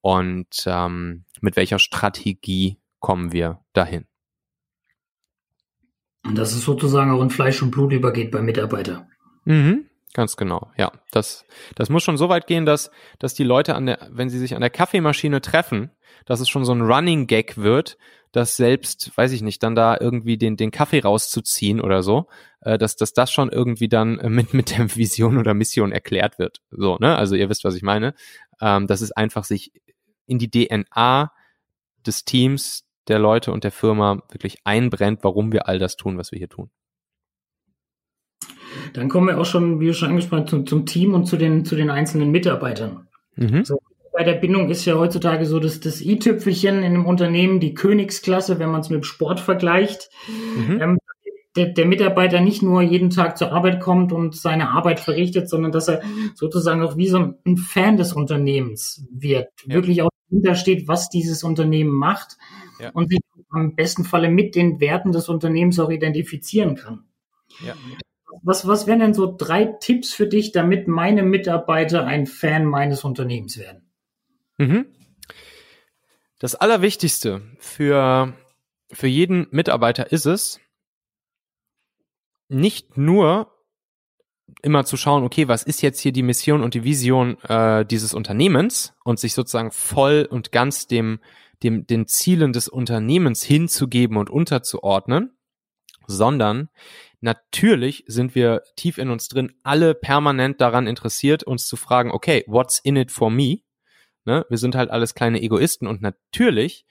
Und 0.00 0.64
ähm, 0.66 1.24
mit 1.40 1.56
welcher 1.56 1.78
Strategie 1.78 2.78
kommen 2.98 3.32
wir 3.32 3.60
dahin? 3.72 4.06
Und 6.24 6.36
dass 6.36 6.52
es 6.52 6.64
sozusagen 6.64 7.10
auch 7.10 7.22
in 7.22 7.30
Fleisch 7.30 7.62
und 7.62 7.70
Blut 7.70 7.92
übergeht 7.92 8.30
beim 8.30 8.44
Mitarbeiter. 8.44 9.08
Mhm. 9.44 9.89
Ganz 10.12 10.36
genau, 10.36 10.70
ja. 10.76 10.90
Das, 11.12 11.44
das 11.76 11.88
muss 11.88 12.02
schon 12.02 12.16
so 12.16 12.28
weit 12.28 12.46
gehen, 12.46 12.66
dass, 12.66 12.90
dass 13.18 13.34
die 13.34 13.44
Leute 13.44 13.76
an 13.76 13.86
der, 13.86 14.08
wenn 14.10 14.28
sie 14.28 14.38
sich 14.38 14.54
an 14.54 14.60
der 14.60 14.70
Kaffeemaschine 14.70 15.40
treffen, 15.40 15.90
dass 16.26 16.40
es 16.40 16.48
schon 16.48 16.64
so 16.64 16.72
ein 16.72 16.82
Running 16.82 17.26
Gag 17.28 17.56
wird, 17.56 17.96
dass 18.32 18.56
selbst, 18.56 19.16
weiß 19.16 19.32
ich 19.32 19.42
nicht, 19.42 19.62
dann 19.62 19.74
da 19.74 19.96
irgendwie 19.98 20.36
den, 20.36 20.56
den 20.56 20.70
Kaffee 20.70 21.00
rauszuziehen 21.00 21.80
oder 21.80 22.02
so, 22.02 22.26
äh, 22.60 22.78
dass, 22.78 22.96
dass 22.96 23.12
das 23.12 23.32
schon 23.32 23.50
irgendwie 23.50 23.88
dann 23.88 24.18
äh, 24.18 24.28
mit, 24.28 24.54
mit 24.54 24.76
der 24.76 24.94
Vision 24.96 25.38
oder 25.38 25.54
Mission 25.54 25.92
erklärt 25.92 26.38
wird. 26.38 26.60
So, 26.70 26.96
ne? 26.98 27.16
Also 27.16 27.34
ihr 27.36 27.48
wisst, 27.48 27.64
was 27.64 27.74
ich 27.74 27.82
meine. 27.82 28.14
Ähm, 28.60 28.86
dass 28.86 29.00
es 29.00 29.12
einfach 29.12 29.44
sich 29.44 29.72
in 30.26 30.38
die 30.38 30.50
DNA 30.50 31.32
des 32.06 32.24
Teams, 32.24 32.84
der 33.08 33.18
Leute 33.18 33.52
und 33.52 33.64
der 33.64 33.72
Firma 33.72 34.22
wirklich 34.30 34.58
einbrennt, 34.64 35.20
warum 35.22 35.52
wir 35.52 35.66
all 35.66 35.78
das 35.78 35.96
tun, 35.96 36.18
was 36.18 36.30
wir 36.30 36.38
hier 36.38 36.48
tun. 36.48 36.70
Dann 38.92 39.08
kommen 39.08 39.28
wir 39.28 39.38
auch 39.38 39.46
schon, 39.46 39.80
wie 39.80 39.86
du 39.86 39.94
schon 39.94 40.08
angesprochen 40.08 40.42
hast, 40.42 40.50
zum, 40.50 40.66
zum 40.66 40.86
Team 40.86 41.14
und 41.14 41.26
zu 41.26 41.36
den, 41.36 41.64
zu 41.64 41.76
den 41.76 41.90
einzelnen 41.90 42.30
Mitarbeitern. 42.30 43.08
Mhm. 43.36 43.64
So, 43.64 43.80
bei 44.12 44.24
der 44.24 44.34
Bindung 44.34 44.68
ist 44.70 44.84
ja 44.84 44.96
heutzutage 44.96 45.46
so, 45.46 45.58
dass 45.60 45.80
das 45.80 46.00
i-Tüpfelchen 46.00 46.78
in 46.78 46.84
einem 46.84 47.06
Unternehmen 47.06 47.60
die 47.60 47.74
Königsklasse, 47.74 48.58
wenn 48.58 48.70
man 48.70 48.80
es 48.80 48.90
mit 48.90 49.02
dem 49.02 49.04
Sport 49.04 49.40
vergleicht, 49.40 50.10
mhm. 50.28 50.80
ähm, 50.80 50.98
der, 51.56 51.66
der, 51.72 51.86
Mitarbeiter 51.86 52.40
nicht 52.40 52.62
nur 52.62 52.80
jeden 52.80 53.10
Tag 53.10 53.36
zur 53.36 53.50
Arbeit 53.50 53.80
kommt 53.80 54.12
und 54.12 54.36
seine 54.36 54.70
Arbeit 54.70 55.00
verrichtet, 55.00 55.48
sondern 55.48 55.72
dass 55.72 55.88
er 55.88 56.00
sozusagen 56.34 56.82
auch 56.82 56.96
wie 56.96 57.08
so 57.08 57.34
ein 57.44 57.56
Fan 57.56 57.96
des 57.96 58.12
Unternehmens 58.12 59.04
wird, 59.10 59.48
ja. 59.64 59.74
wirklich 59.74 60.02
auch 60.02 60.10
dahinter 60.28 60.54
steht, 60.54 60.86
was 60.86 61.08
dieses 61.08 61.42
Unternehmen 61.42 61.90
macht 61.90 62.36
ja. 62.78 62.90
und 62.90 63.08
sich 63.08 63.18
am 63.50 63.74
besten 63.74 64.04
Falle 64.04 64.30
mit 64.30 64.54
den 64.54 64.80
Werten 64.80 65.10
des 65.10 65.28
Unternehmens 65.28 65.80
auch 65.80 65.90
identifizieren 65.90 66.76
kann. 66.76 67.04
Ja 67.66 67.74
was, 68.42 68.66
was 68.66 68.86
wären 68.86 69.00
denn 69.00 69.14
so 69.14 69.34
drei 69.36 69.64
Tipps 69.64 70.12
für 70.12 70.26
dich, 70.26 70.52
damit 70.52 70.88
meine 70.88 71.22
Mitarbeiter 71.22 72.06
ein 72.06 72.26
Fan 72.26 72.64
meines 72.64 73.04
Unternehmens 73.04 73.58
werden? 73.58 73.90
Mhm. 74.58 74.86
Das 76.38 76.54
Allerwichtigste 76.54 77.42
für, 77.58 78.34
für 78.90 79.06
jeden 79.06 79.46
Mitarbeiter 79.50 80.10
ist 80.10 80.26
es, 80.26 80.60
nicht 82.48 82.96
nur 82.96 83.52
immer 84.62 84.84
zu 84.84 84.96
schauen, 84.96 85.22
okay, 85.22 85.48
was 85.48 85.62
ist 85.62 85.82
jetzt 85.82 86.00
hier 86.00 86.12
die 86.12 86.22
Mission 86.22 86.62
und 86.62 86.74
die 86.74 86.84
Vision 86.84 87.38
äh, 87.44 87.84
dieses 87.84 88.14
Unternehmens 88.14 88.94
und 89.04 89.18
sich 89.18 89.34
sozusagen 89.34 89.70
voll 89.70 90.26
und 90.28 90.50
ganz 90.52 90.86
dem, 90.86 91.20
dem, 91.62 91.86
den 91.86 92.06
Zielen 92.06 92.52
des 92.52 92.68
Unternehmens 92.68 93.42
hinzugeben 93.42 94.16
und 94.16 94.30
unterzuordnen, 94.30 95.36
sondern 96.06 96.68
Natürlich 97.20 98.04
sind 98.06 98.34
wir 98.34 98.62
tief 98.76 98.96
in 98.96 99.10
uns 99.10 99.28
drin 99.28 99.52
alle 99.62 99.94
permanent 99.94 100.60
daran 100.60 100.86
interessiert, 100.86 101.44
uns 101.44 101.66
zu 101.66 101.76
fragen, 101.76 102.10
okay, 102.10 102.44
what's 102.46 102.78
in 102.78 102.96
it 102.96 103.10
for 103.10 103.30
me? 103.30 103.58
Ne? 104.24 104.46
Wir 104.48 104.58
sind 104.58 104.74
halt 104.74 104.90
alles 104.90 105.14
kleine 105.14 105.42
Egoisten 105.42 105.86
und 105.86 106.00
natürlich 106.00 106.86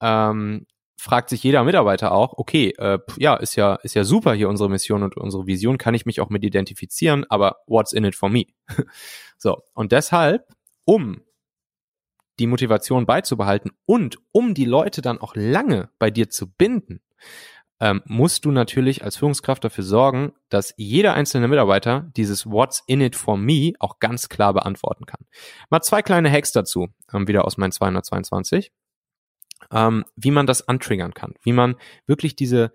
ähm, 0.00 0.66
fragt 0.96 1.30
sich 1.30 1.42
jeder 1.42 1.64
Mitarbeiter 1.64 2.12
auch, 2.12 2.34
okay, 2.38 2.74
äh, 2.78 2.98
ja, 3.18 3.34
ist 3.34 3.56
ja, 3.56 3.74
ist 3.76 3.94
ja 3.94 4.04
super 4.04 4.34
hier 4.34 4.48
unsere 4.48 4.70
Mission 4.70 5.02
und 5.02 5.16
unsere 5.16 5.48
Vision, 5.48 5.78
kann 5.78 5.94
ich 5.94 6.06
mich 6.06 6.20
auch 6.20 6.30
mit 6.30 6.44
identifizieren, 6.44 7.24
aber 7.28 7.56
what's 7.66 7.92
in 7.92 8.04
it 8.04 8.14
for 8.14 8.28
me? 8.28 8.44
so, 9.36 9.62
und 9.74 9.90
deshalb, 9.90 10.46
um 10.84 11.22
die 12.38 12.46
Motivation 12.46 13.04
beizubehalten 13.04 13.72
und 13.84 14.18
um 14.30 14.54
die 14.54 14.64
Leute 14.64 15.02
dann 15.02 15.18
auch 15.18 15.34
lange 15.34 15.90
bei 15.98 16.10
dir 16.12 16.30
zu 16.30 16.50
binden, 16.50 17.00
ähm, 17.82 18.00
musst 18.04 18.44
du 18.44 18.52
natürlich 18.52 19.02
als 19.02 19.16
Führungskraft 19.16 19.64
dafür 19.64 19.82
sorgen, 19.82 20.32
dass 20.48 20.72
jeder 20.76 21.14
einzelne 21.14 21.48
Mitarbeiter 21.48 22.12
dieses 22.16 22.46
What's 22.46 22.84
in 22.86 23.00
it 23.00 23.16
for 23.16 23.36
me 23.36 23.72
auch 23.80 23.98
ganz 23.98 24.28
klar 24.28 24.54
beantworten 24.54 25.04
kann. 25.04 25.26
Mal 25.68 25.80
zwei 25.80 26.00
kleine 26.00 26.30
Hacks 26.30 26.52
dazu, 26.52 26.90
ähm, 27.12 27.26
wieder 27.26 27.44
aus 27.44 27.56
meinen 27.56 27.72
222, 27.72 28.70
ähm, 29.72 30.04
wie 30.14 30.30
man 30.30 30.46
das 30.46 30.68
antriggern 30.68 31.12
kann, 31.12 31.34
wie 31.42 31.52
man 31.52 31.74
wirklich 32.06 32.36
diese, 32.36 32.72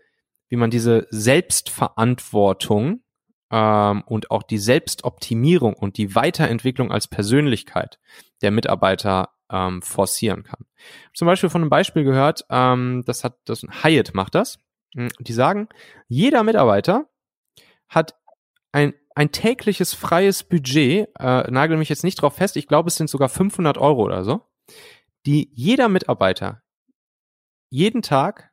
wie 0.49 0.57
man 0.57 0.71
diese 0.71 1.07
Selbstverantwortung 1.09 3.01
ähm, 3.49 4.03
und 4.07 4.29
auch 4.29 4.43
die 4.43 4.57
Selbstoptimierung 4.57 5.73
und 5.73 5.97
die 5.97 6.15
Weiterentwicklung 6.15 6.91
als 6.91 7.07
Persönlichkeit 7.07 7.97
der 8.41 8.51
Mitarbeiter 8.51 9.29
ähm, 9.49 9.81
forcieren 9.81 10.43
kann. 10.43 10.65
Zum 11.13 11.27
Beispiel 11.27 11.49
von 11.49 11.61
einem 11.61 11.69
Beispiel 11.69 12.03
gehört, 12.03 12.45
ähm, 12.49 13.03
das 13.05 13.23
hat 13.23 13.37
das 13.45 13.63
Hyatt 13.83 14.13
macht 14.13 14.35
das. 14.35 14.59
Hm, 14.97 15.09
die 15.19 15.33
sagen, 15.33 15.69
jeder 16.07 16.43
Mitarbeiter 16.43 17.07
hat 17.87 18.15
ein, 18.71 18.95
ein 19.13 19.31
tägliches 19.31 19.93
freies 19.93 20.43
Budget, 20.43 21.07
äh, 21.19 21.51
nagel 21.51 21.77
mich 21.77 21.89
jetzt 21.89 22.03
nicht 22.03 22.19
drauf 22.19 22.35
fest, 22.35 22.57
ich 22.57 22.67
glaube, 22.67 22.87
es 22.87 22.95
sind 22.95 23.07
sogar 23.07 23.29
500 23.29 23.77
Euro 23.77 24.01
oder 24.01 24.23
so, 24.23 24.41
die 25.27 25.51
jeder 25.53 25.87
Mitarbeiter 25.87 26.63
jeden 27.69 28.01
Tag 28.01 28.51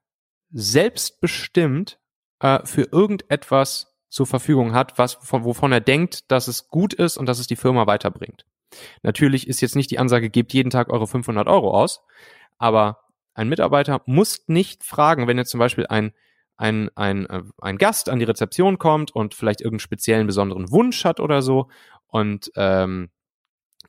selbstbestimmt 0.51 1.99
äh, 2.41 2.61
für 2.67 2.83
irgendetwas 2.93 3.97
zur 4.11 4.27
Verfügung 4.27 4.75
hat, 4.75 4.99
was, 4.99 5.19
wovon 5.23 5.73
er 5.73 5.81
denkt, 5.81 6.31
dass 6.31 6.47
es 6.47 6.69
gut 6.69 6.93
ist 6.93 7.17
und 7.17 7.25
dass 7.27 7.39
es 7.39 7.47
die 7.47 7.57
Firma 7.57 7.87
weiterbringt. 7.87 8.45
Natürlich 9.03 9.49
ist 9.49 9.63
jetzt 9.63 9.77
nicht 9.77 9.91
die 9.91 9.99
Ansage, 9.99 10.29
gebt 10.29 10.53
jeden 10.53 10.71
Tag 10.71 10.91
eure 10.91 11.07
500 11.07 11.49
Euro 11.49 11.71
aus, 11.71 12.05
aber 12.59 12.99
ein 13.33 13.49
Mitarbeiter 13.49 14.03
muss 14.05 14.45
nicht 14.47 14.85
fragen, 14.85 15.27
wenn 15.27 15.39
er 15.39 15.47
zum 15.47 15.59
Beispiel 15.59 15.87
ein 15.87 16.13
ein, 16.57 16.91
ein, 16.95 17.27
äh, 17.27 17.43
ein 17.61 17.79
Gast 17.79 18.09
an 18.09 18.19
die 18.19 18.25
Rezeption 18.25 18.79
kommt 18.79 19.15
und 19.15 19.35
vielleicht 19.35 19.61
irgendeinen 19.61 19.81
speziellen 19.81 20.27
besonderen 20.27 20.71
Wunsch 20.71 21.05
hat 21.05 21.21
oder 21.21 21.43
so. 21.43 21.69
Und 22.07 22.51
ähm, 22.57 23.11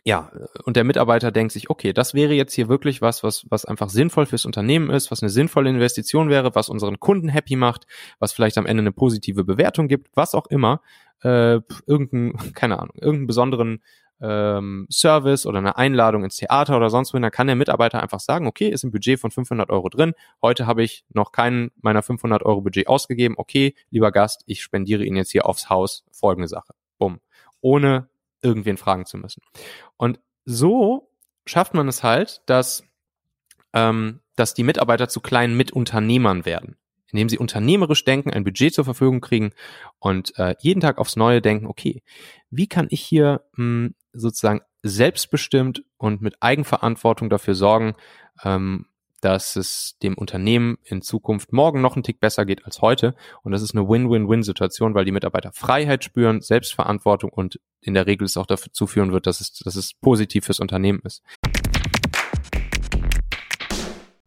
ja, 0.08 0.32
und 0.66 0.76
der 0.76 0.84
Mitarbeiter 0.84 1.32
denkt 1.32 1.52
sich, 1.52 1.72
okay, 1.72 1.92
das 1.92 2.14
wäre 2.14 2.34
jetzt 2.34 2.54
hier 2.54 2.70
wirklich 2.70 3.02
was, 3.02 3.24
was, 3.24 3.44
was 3.50 3.66
einfach 3.66 3.90
sinnvoll 3.90 4.28
fürs 4.28 4.46
Unternehmen 4.46 4.92
ist, 4.92 5.10
was 5.10 5.24
eine 5.24 5.32
sinnvolle 5.32 5.72
Investition 5.72 6.30
wäre, 6.30 6.54
was 6.54 6.70
unseren 6.70 7.00
Kunden 7.00 7.28
happy 7.28 7.56
macht, 7.56 7.88
was 8.20 8.32
vielleicht 8.32 8.60
am 8.60 8.68
Ende 8.68 8.82
eine 8.82 8.92
positive 8.92 9.44
Bewertung 9.44 9.88
gibt, 9.88 10.10
was 10.14 10.36
auch 10.36 10.46
immer, 10.46 10.82
äh, 11.24 11.60
irgendein, 11.88 12.34
keine 12.54 12.78
Ahnung, 12.80 12.96
irgendeinen 12.96 13.28
besonderen 13.28 13.84
ähm, 14.22 14.88
Service 14.92 15.46
oder 15.46 15.60
eine 15.60 15.78
Einladung 15.78 16.24
ins 16.24 16.38
Theater 16.38 16.78
oder 16.78 16.90
sonst 16.90 17.14
wo, 17.14 17.20
dann 17.20 17.32
kann 17.32 17.48
der 17.48 17.56
Mitarbeiter 17.56 18.02
einfach 18.02 18.20
sagen, 18.20 18.48
okay, 18.48 18.70
ist 18.70 18.84
ein 18.84 18.92
Budget 18.92 19.20
von 19.20 19.32
500 19.32 19.70
Euro 19.70 19.90
drin, 19.90 20.14
heute 20.42 20.66
habe 20.68 20.84
ich 20.84 21.06
noch 21.14 21.32
keinen 21.32 21.72
meiner 21.82 22.02
500 22.02 22.44
Euro 22.44 22.62
Budget 22.62 22.88
ausgegeben, 22.88 23.36
okay, 23.38 23.76
lieber 23.90 24.12
Gast, 24.12 24.44
ich 24.46 24.62
spendiere 24.62 25.04
Ihnen 25.04 25.18
jetzt 25.18 25.32
hier 25.32 25.46
aufs 25.46 25.70
Haus 25.70 26.06
folgende 26.12 26.48
Sache. 26.48 26.74
Bumm. 26.98 27.20
Ohne 27.62 28.10
irgendwen 28.42 28.78
fragen 28.78 29.06
zu 29.06 29.18
müssen. 29.18 29.42
Und 29.98 30.20
so 30.46 31.10
schafft 31.46 31.74
man 31.74 31.88
es 31.88 32.04
halt, 32.04 32.42
dass, 32.46 32.84
ähm, 33.74 34.22
dass 34.36 34.54
die 34.54 34.64
Mitarbeiter 34.64 35.10
zu 35.10 35.20
kleinen 35.20 35.58
Mitunternehmern 35.58 36.46
werden, 36.46 36.78
indem 37.12 37.30
sie 37.30 37.38
unternehmerisch 37.38 38.06
denken, 38.06 38.32
ein 38.32 38.44
Budget 38.44 38.74
zur 38.74 38.86
Verfügung 38.86 39.22
kriegen 39.22 39.52
und 40.00 40.38
äh, 40.38 40.56
jeden 40.60 40.82
Tag 40.82 41.00
aufs 41.00 41.16
Neue 41.16 41.42
denken, 41.42 41.66
okay, 41.68 42.04
wie 42.50 42.68
kann 42.68 42.88
ich 42.90 43.02
hier 43.02 43.42
mh, 43.54 43.58
hm, 43.58 43.96
sozusagen 44.16 44.62
selbstbestimmt 44.84 45.84
und 45.98 46.22
mit 46.22 46.36
Eigenverantwortung 46.42 47.30
dafür 47.30 47.56
sorgen, 47.56 47.96
ähm, 48.44 48.88
dass 49.22 49.56
es 49.56 49.98
dem 50.04 50.14
Unternehmen 50.14 50.78
in 50.84 51.02
Zukunft 51.02 51.52
morgen 51.52 51.82
noch 51.82 51.96
einen 51.96 52.04
Tick 52.04 52.20
besser 52.20 52.46
geht 52.46 52.66
als 52.66 52.82
heute. 52.82 53.16
Und 53.42 53.54
das 53.54 53.64
ist 53.64 53.74
eine 53.74 53.90
Win-Win-Win-Situation, 53.90 54.94
weil 54.94 55.06
die 55.06 55.12
Mitarbeiter 55.12 55.52
Freiheit 55.52 56.04
spüren, 56.04 56.42
Selbstverantwortung 56.42 57.32
und 57.32 57.60
in 57.82 57.96
der 57.96 58.06
Regel 58.06 58.26
es 58.26 58.38
auch 58.38 58.46
dazu 58.46 58.86
führen 58.86 59.12
wird, 59.12 59.26
dass 59.26 59.42
es, 59.42 59.54
dass 59.54 59.76
es 59.76 59.94
positiv 59.96 60.46
fürs 60.46 60.60
Unternehmen 60.60 61.02
ist. 61.04 61.24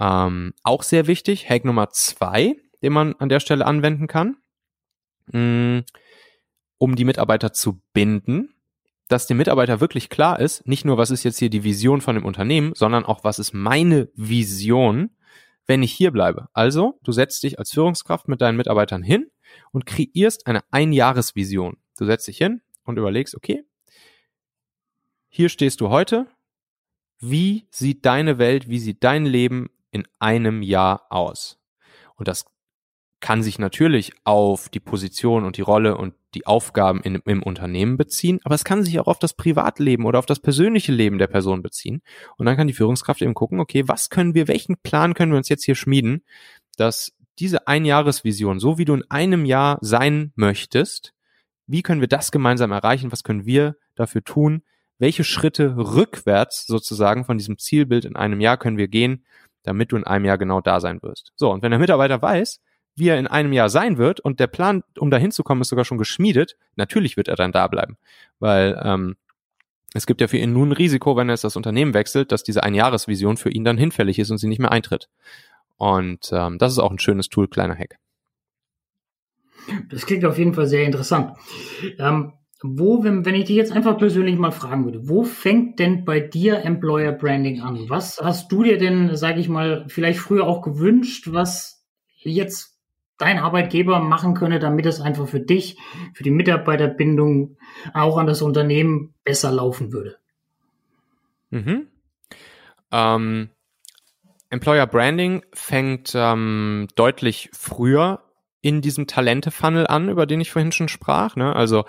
Ähm, 0.00 0.54
auch 0.62 0.82
sehr 0.82 1.06
wichtig, 1.06 1.48
Hack 1.48 1.64
Nummer 1.64 1.90
zwei, 1.90 2.56
den 2.82 2.92
man 2.92 3.14
an 3.14 3.28
der 3.28 3.40
Stelle 3.40 3.66
anwenden 3.66 4.06
kann, 4.06 4.36
mm, 5.32 5.80
um 6.78 6.94
die 6.94 7.04
Mitarbeiter 7.04 7.52
zu 7.52 7.80
binden, 7.92 8.54
dass 9.08 9.26
dem 9.26 9.38
Mitarbeiter 9.38 9.80
wirklich 9.80 10.10
klar 10.10 10.38
ist, 10.38 10.66
nicht 10.66 10.84
nur, 10.84 10.98
was 10.98 11.10
ist 11.10 11.24
jetzt 11.24 11.38
hier 11.38 11.50
die 11.50 11.64
Vision 11.64 12.00
von 12.00 12.14
dem 12.14 12.24
Unternehmen, 12.24 12.72
sondern 12.74 13.04
auch, 13.04 13.24
was 13.24 13.38
ist 13.38 13.52
meine 13.54 14.08
Vision, 14.14 15.10
wenn 15.66 15.82
ich 15.82 15.92
hier 15.92 16.10
bleibe. 16.12 16.48
Also, 16.52 16.98
du 17.02 17.12
setzt 17.12 17.42
dich 17.42 17.58
als 17.58 17.72
Führungskraft 17.72 18.28
mit 18.28 18.40
deinen 18.40 18.56
Mitarbeitern 18.56 19.02
hin 19.02 19.30
und 19.72 19.86
kreierst 19.86 20.46
eine 20.46 20.62
Einjahresvision. 20.70 21.78
Du 21.98 22.04
setzt 22.06 22.28
dich 22.28 22.38
hin 22.38 22.62
und 22.84 22.98
überlegst, 22.98 23.34
okay, 23.34 23.64
hier 25.28 25.48
stehst 25.48 25.80
du 25.80 25.88
heute. 25.88 26.26
Wie 27.20 27.66
sieht 27.70 28.06
deine 28.06 28.38
Welt, 28.38 28.68
wie 28.68 28.78
sieht 28.78 29.02
dein 29.02 29.26
Leben 29.26 29.70
in 29.90 30.06
einem 30.18 30.62
Jahr 30.62 31.06
aus. 31.10 31.58
Und 32.16 32.28
das 32.28 32.46
kann 33.20 33.42
sich 33.42 33.58
natürlich 33.58 34.12
auf 34.24 34.68
die 34.68 34.80
Position 34.80 35.44
und 35.44 35.56
die 35.56 35.62
Rolle 35.62 35.96
und 35.96 36.14
die 36.34 36.46
Aufgaben 36.46 37.00
in, 37.00 37.16
im 37.24 37.42
Unternehmen 37.42 37.96
beziehen, 37.96 38.38
aber 38.44 38.54
es 38.54 38.64
kann 38.64 38.84
sich 38.84 39.00
auch 39.00 39.06
auf 39.06 39.18
das 39.18 39.34
Privatleben 39.34 40.04
oder 40.04 40.18
auf 40.18 40.26
das 40.26 40.40
persönliche 40.40 40.92
Leben 40.92 41.18
der 41.18 41.26
Person 41.26 41.62
beziehen. 41.62 42.02
Und 42.36 42.46
dann 42.46 42.56
kann 42.56 42.66
die 42.66 42.74
Führungskraft 42.74 43.22
eben 43.22 43.34
gucken, 43.34 43.60
okay, 43.60 43.88
was 43.88 44.10
können 44.10 44.34
wir, 44.34 44.46
welchen 44.46 44.76
Plan 44.76 45.14
können 45.14 45.32
wir 45.32 45.38
uns 45.38 45.48
jetzt 45.48 45.64
hier 45.64 45.74
schmieden, 45.74 46.22
dass 46.76 47.12
diese 47.38 47.66
Einjahresvision, 47.66 48.60
so 48.60 48.78
wie 48.78 48.84
du 48.84 48.94
in 48.94 49.10
einem 49.10 49.44
Jahr 49.44 49.78
sein 49.80 50.32
möchtest, 50.36 51.14
wie 51.66 51.82
können 51.82 52.00
wir 52.00 52.08
das 52.08 52.30
gemeinsam 52.30 52.72
erreichen? 52.72 53.12
Was 53.12 53.22
können 53.22 53.44
wir 53.44 53.76
dafür 53.94 54.24
tun? 54.24 54.62
Welche 54.98 55.22
Schritte 55.22 55.76
rückwärts 55.76 56.66
sozusagen 56.66 57.24
von 57.24 57.38
diesem 57.38 57.58
Zielbild 57.58 58.04
in 58.04 58.16
einem 58.16 58.40
Jahr 58.40 58.56
können 58.56 58.78
wir 58.78 58.88
gehen, 58.88 59.24
damit 59.62 59.92
du 59.92 59.96
in 59.96 60.04
einem 60.04 60.24
Jahr 60.24 60.38
genau 60.38 60.60
da 60.60 60.80
sein 60.80 61.02
wirst. 61.02 61.32
So, 61.36 61.50
und 61.50 61.62
wenn 61.62 61.70
der 61.70 61.80
Mitarbeiter 61.80 62.20
weiß, 62.20 62.60
wie 62.96 63.08
er 63.08 63.18
in 63.18 63.26
einem 63.26 63.52
Jahr 63.52 63.68
sein 63.68 63.96
wird 63.96 64.20
und 64.20 64.40
der 64.40 64.48
Plan, 64.48 64.82
um 64.98 65.10
da 65.10 65.16
hinzukommen, 65.18 65.62
ist 65.62 65.68
sogar 65.68 65.84
schon 65.84 65.98
geschmiedet, 65.98 66.56
natürlich 66.76 67.16
wird 67.16 67.28
er 67.28 67.36
dann 67.36 67.52
da 67.52 67.68
bleiben. 67.68 67.96
Weil 68.40 68.80
ähm, 68.82 69.16
es 69.94 70.06
gibt 70.06 70.20
ja 70.20 70.28
für 70.28 70.36
ihn 70.36 70.52
nun 70.52 70.70
ein 70.70 70.72
Risiko, 70.72 71.16
wenn 71.16 71.28
er 71.28 71.34
jetzt 71.34 71.44
das 71.44 71.56
Unternehmen 71.56 71.94
wechselt, 71.94 72.32
dass 72.32 72.42
diese 72.42 72.62
Einjahresvision 72.62 73.36
für 73.36 73.50
ihn 73.50 73.64
dann 73.64 73.78
hinfällig 73.78 74.18
ist 74.18 74.30
und 74.30 74.38
sie 74.38 74.48
nicht 74.48 74.58
mehr 74.58 74.72
eintritt. 74.72 75.08
Und 75.76 76.30
ähm, 76.32 76.58
das 76.58 76.72
ist 76.72 76.78
auch 76.78 76.90
ein 76.90 76.98
schönes 76.98 77.28
Tool, 77.28 77.48
kleiner 77.48 77.76
Hack. 77.76 77.98
Das 79.90 80.06
klingt 80.06 80.24
auf 80.24 80.38
jeden 80.38 80.54
Fall 80.54 80.66
sehr 80.66 80.84
interessant. 80.84 81.36
Ähm, 81.98 82.32
wo, 82.62 83.04
wenn, 83.04 83.24
wenn 83.24 83.34
ich 83.34 83.44
dich 83.44 83.56
jetzt 83.56 83.72
einfach 83.72 83.98
persönlich 83.98 84.36
mal 84.36 84.50
fragen 84.50 84.84
würde, 84.84 85.08
wo 85.08 85.22
fängt 85.22 85.78
denn 85.78 86.04
bei 86.04 86.20
dir 86.20 86.64
Employer 86.64 87.12
Branding 87.12 87.60
an? 87.60 87.88
Was 87.88 88.20
hast 88.20 88.50
du 88.50 88.64
dir 88.64 88.78
denn, 88.78 89.14
sage 89.16 89.40
ich 89.40 89.48
mal, 89.48 89.84
vielleicht 89.88 90.18
früher 90.18 90.46
auch 90.46 90.62
gewünscht, 90.62 91.28
was 91.30 91.86
jetzt 92.18 92.76
dein 93.16 93.38
Arbeitgeber 93.38 94.00
machen 94.00 94.34
könne, 94.34 94.58
damit 94.58 94.86
es 94.86 95.00
einfach 95.00 95.28
für 95.28 95.40
dich, 95.40 95.78
für 96.14 96.24
die 96.24 96.30
Mitarbeiterbindung, 96.30 97.56
auch 97.94 98.16
an 98.16 98.26
das 98.26 98.42
Unternehmen 98.42 99.14
besser 99.24 99.52
laufen 99.52 99.92
würde? 99.92 100.16
Mhm. 101.50 101.86
Ähm, 102.90 103.50
Employer 104.50 104.86
Branding 104.86 105.44
fängt 105.52 106.12
ähm, 106.14 106.88
deutlich 106.94 107.50
früher 107.52 108.22
in 108.60 108.80
diesem 108.80 109.06
Talente-Funnel 109.06 109.86
an, 109.86 110.08
über 110.08 110.26
den 110.26 110.40
ich 110.40 110.50
vorhin 110.50 110.72
schon 110.72 110.88
sprach. 110.88 111.36
Ne? 111.36 111.54
Also 111.54 111.84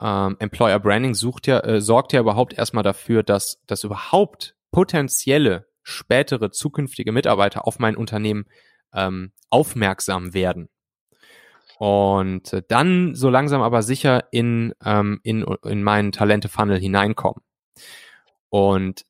ähm, 0.00 0.36
Employer 0.38 0.78
Branding 0.78 1.14
sucht 1.14 1.46
ja, 1.46 1.60
äh, 1.60 1.80
sorgt 1.80 2.12
ja 2.12 2.20
überhaupt 2.20 2.54
erstmal 2.54 2.84
dafür, 2.84 3.22
dass, 3.22 3.62
dass 3.66 3.84
überhaupt 3.84 4.56
potenzielle 4.70 5.66
spätere 5.82 6.50
zukünftige 6.50 7.12
Mitarbeiter 7.12 7.66
auf 7.66 7.78
mein 7.78 7.96
Unternehmen 7.96 8.46
ähm, 8.94 9.32
aufmerksam 9.50 10.34
werden. 10.34 10.68
Und 11.78 12.52
äh, 12.52 12.62
dann 12.66 13.14
so 13.14 13.30
langsam 13.30 13.62
aber 13.62 13.82
sicher 13.82 14.24
in, 14.32 14.74
ähm, 14.84 15.20
in, 15.22 15.42
in 15.64 15.82
meinen 15.82 16.12
Talente-Funnel 16.12 16.78
hineinkommen. 16.78 17.42
Und 18.50 19.06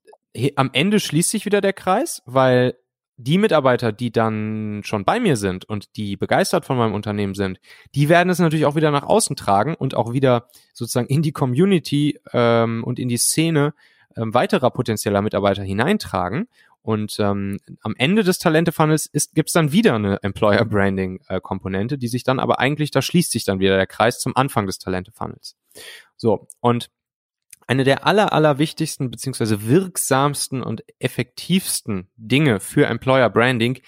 am 0.55 0.71
Ende 0.73 1.01
schließt 1.01 1.31
sich 1.31 1.45
wieder 1.45 1.61
der 1.61 1.73
Kreis, 1.73 2.23
weil 2.27 2.77
die 3.23 3.39
Mitarbeiter, 3.39 3.93
die 3.93 4.11
dann 4.11 4.81
schon 4.85 5.05
bei 5.05 5.21
mir 5.21 5.37
sind 5.37 5.65
und 5.65 5.97
die 5.97 6.17
begeistert 6.17 6.65
von 6.65 6.77
meinem 6.77 6.95
Unternehmen 6.95 7.35
sind, 7.35 7.61
die 7.95 8.09
werden 8.09 8.31
es 8.31 8.39
natürlich 8.39 8.67
auch 8.67 8.77
wieder 8.77 8.91
nach 8.91 9.03
außen 9.03 9.37
tragen 9.37 9.75
und 9.75 9.95
auch 9.95 10.13
wieder 10.13 10.49
sozusagen 10.73 11.09
in 11.09 11.23
die 11.23 11.33
Community 11.33 12.19
ähm, 12.33 12.83
und 12.85 12.99
in 12.99 13.09
die 13.09 13.19
Szene 13.19 13.75
ähm, 14.17 14.35
weiterer 14.35 14.71
potenzieller 14.71 15.23
Mitarbeiter 15.23 15.63
hineintragen. 15.63 16.49
Und 16.83 17.17
ähm, 17.21 17.59
am 17.83 17.95
Ende 17.99 18.25
des 18.25 18.39
Talente-Funnels 18.39 19.11
gibt 19.35 19.51
es 19.51 19.53
dann 19.53 19.71
wieder 19.71 19.95
eine 19.95 20.23
Employer-Branding-Komponente, 20.23 21.99
die 21.99 22.09
sich 22.09 22.25
dann 22.25 22.41
aber 22.41 22.59
eigentlich, 22.59 22.91
da 22.91 23.03
schließt 23.03 23.33
sich 23.33 23.45
dann 23.45 23.61
wieder 23.61 23.77
der 23.77 23.87
Kreis 23.87 24.19
zum 24.19 24.35
Anfang 24.35 24.67
des 24.67 24.79
Talente-Funnels. 24.79 25.57
So, 26.17 26.49
und 26.61 26.91
eine 27.71 27.85
der 27.85 28.05
aller, 28.05 28.33
aller 28.33 28.59
wichtigsten 28.59 29.13
beziehungsweise 29.13 29.69
wirksamsten 29.69 30.61
und 30.61 30.83
effektivsten 30.99 32.09
Dinge 32.17 32.59
für 32.59 32.87
Employer 32.87 33.31
Branding 33.31 33.81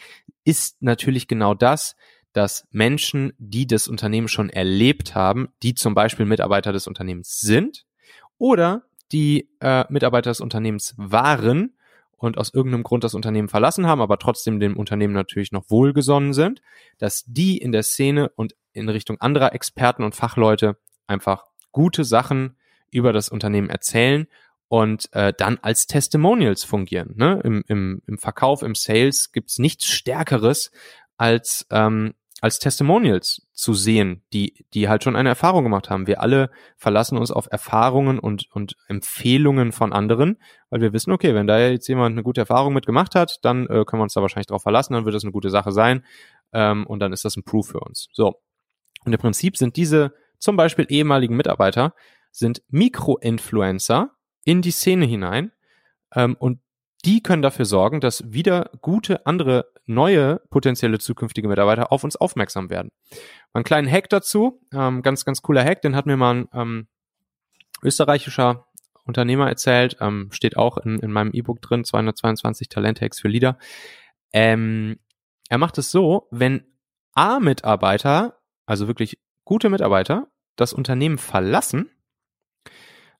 ist 0.44 0.80
natürlich 0.82 1.26
genau 1.26 1.52
das, 1.54 1.96
dass 2.32 2.64
Menschen, 2.70 3.32
die 3.38 3.66
das 3.66 3.88
Unternehmen 3.88 4.28
schon 4.28 4.50
erlebt 4.50 5.16
haben, 5.16 5.48
die 5.64 5.74
zum 5.74 5.96
Beispiel 5.96 6.26
Mitarbeiter 6.26 6.72
des 6.72 6.86
Unternehmens 6.86 7.40
sind 7.40 7.84
oder 8.38 8.84
die 9.10 9.48
äh, 9.58 9.84
Mitarbeiter 9.88 10.30
des 10.30 10.40
Unternehmens 10.40 10.94
waren 10.96 11.76
und 12.12 12.38
aus 12.38 12.54
irgendeinem 12.54 12.84
Grund 12.84 13.02
das 13.02 13.14
Unternehmen 13.14 13.48
verlassen 13.48 13.88
haben, 13.88 14.00
aber 14.00 14.16
trotzdem 14.16 14.60
dem 14.60 14.76
Unternehmen 14.76 15.12
natürlich 15.12 15.50
noch 15.50 15.68
wohlgesonnen 15.70 16.34
sind, 16.34 16.62
dass 16.98 17.24
die 17.26 17.58
in 17.58 17.72
der 17.72 17.82
Szene 17.82 18.28
und 18.36 18.54
in 18.74 18.88
Richtung 18.88 19.20
anderer 19.20 19.54
Experten 19.56 20.04
und 20.04 20.14
Fachleute 20.14 20.76
einfach 21.08 21.46
gute 21.72 22.04
Sachen 22.04 22.56
über 22.92 23.12
das 23.12 23.28
Unternehmen 23.28 23.70
erzählen 23.70 24.26
und 24.68 25.08
äh, 25.12 25.32
dann 25.36 25.58
als 25.62 25.86
Testimonials 25.86 26.64
fungieren. 26.64 27.14
Ne? 27.16 27.40
Im, 27.44 27.64
im, 27.66 28.02
Im 28.06 28.18
Verkauf, 28.18 28.62
im 28.62 28.74
Sales 28.74 29.32
gibt's 29.32 29.58
nichts 29.58 29.86
Stärkeres 29.86 30.70
als 31.16 31.66
ähm, 31.70 32.14
als 32.42 32.58
Testimonials 32.58 33.46
zu 33.52 33.72
sehen, 33.72 34.24
die, 34.32 34.66
die 34.74 34.88
halt 34.88 35.04
schon 35.04 35.14
eine 35.14 35.28
Erfahrung 35.28 35.62
gemacht 35.62 35.90
haben. 35.90 36.08
Wir 36.08 36.20
alle 36.20 36.50
verlassen 36.76 37.16
uns 37.16 37.30
auf 37.30 37.46
Erfahrungen 37.48 38.18
und, 38.18 38.50
und 38.50 38.74
Empfehlungen 38.88 39.70
von 39.70 39.92
anderen, 39.92 40.38
weil 40.68 40.80
wir 40.80 40.92
wissen, 40.92 41.12
okay, 41.12 41.36
wenn 41.36 41.46
da 41.46 41.60
jetzt 41.60 41.86
jemand 41.86 42.14
eine 42.14 42.24
gute 42.24 42.40
Erfahrung 42.40 42.74
mitgemacht 42.74 43.14
hat, 43.14 43.38
dann 43.42 43.66
äh, 43.66 43.84
können 43.84 44.00
wir 44.00 44.02
uns 44.02 44.14
da 44.14 44.22
wahrscheinlich 44.22 44.48
drauf 44.48 44.62
verlassen, 44.62 44.94
dann 44.94 45.04
wird 45.04 45.14
das 45.14 45.22
eine 45.22 45.30
gute 45.30 45.50
Sache 45.50 45.70
sein 45.70 46.04
ähm, 46.52 46.84
und 46.84 46.98
dann 46.98 47.12
ist 47.12 47.24
das 47.24 47.36
ein 47.36 47.44
Proof 47.44 47.68
für 47.68 47.80
uns. 47.80 48.08
So. 48.12 48.40
Und 49.04 49.12
im 49.12 49.20
Prinzip 49.20 49.56
sind 49.56 49.76
diese 49.76 50.12
zum 50.40 50.56
Beispiel 50.56 50.86
ehemaligen 50.88 51.36
Mitarbeiter, 51.36 51.94
sind 52.32 52.62
Mikro-Influencer 52.68 54.10
in 54.44 54.62
die 54.62 54.72
Szene 54.72 55.04
hinein 55.04 55.52
ähm, 56.14 56.36
und 56.38 56.58
die 57.04 57.22
können 57.22 57.42
dafür 57.42 57.64
sorgen, 57.64 58.00
dass 58.00 58.32
wieder 58.32 58.70
gute 58.80 59.26
andere 59.26 59.72
neue 59.86 60.40
potenzielle 60.50 60.98
zukünftige 60.98 61.48
Mitarbeiter 61.48 61.92
auf 61.92 62.04
uns 62.04 62.16
aufmerksam 62.16 62.70
werden. 62.70 62.90
Einen 63.52 63.64
kleinen 63.64 63.90
Hack 63.90 64.08
dazu, 64.08 64.60
ähm, 64.72 65.02
ganz, 65.02 65.24
ganz 65.24 65.42
cooler 65.42 65.64
Hack, 65.64 65.82
den 65.82 65.96
hat 65.96 66.06
mir 66.06 66.16
mal 66.16 66.34
ein 66.34 66.48
ähm, 66.52 66.88
österreichischer 67.82 68.66
Unternehmer 69.04 69.48
erzählt, 69.48 69.96
ähm, 70.00 70.28
steht 70.30 70.56
auch 70.56 70.78
in, 70.78 71.00
in 71.00 71.10
meinem 71.10 71.32
E-Book 71.32 71.60
drin, 71.60 71.84
222 71.84 72.68
Talent-Hacks 72.68 73.20
für 73.20 73.28
Leader. 73.28 73.58
Ähm, 74.32 74.98
er 75.48 75.58
macht 75.58 75.78
es 75.78 75.90
so, 75.90 76.28
wenn 76.30 76.64
A-Mitarbeiter, 77.14 78.38
also 78.64 78.86
wirklich 78.86 79.18
gute 79.44 79.70
Mitarbeiter, 79.70 80.28
das 80.56 80.72
Unternehmen 80.72 81.18
verlassen, 81.18 81.90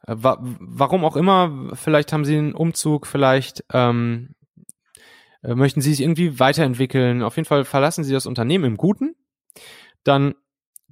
wa 0.06 0.38
warum 0.40 1.04
auch 1.04 1.16
immer, 1.16 1.70
vielleicht 1.74 2.12
haben 2.12 2.24
sie 2.24 2.36
einen 2.36 2.54
Umzug, 2.54 3.06
vielleicht 3.06 3.64
ähm, 3.72 4.34
äh, 5.42 5.54
möchten 5.54 5.80
sie 5.80 5.90
sich 5.90 6.00
irgendwie 6.00 6.38
weiterentwickeln. 6.38 7.22
Auf 7.22 7.36
jeden 7.36 7.46
Fall 7.46 7.64
verlassen 7.64 8.04
sie 8.04 8.12
das 8.12 8.26
Unternehmen 8.26 8.64
im 8.64 8.76
Guten. 8.76 9.14
Dann 10.04 10.34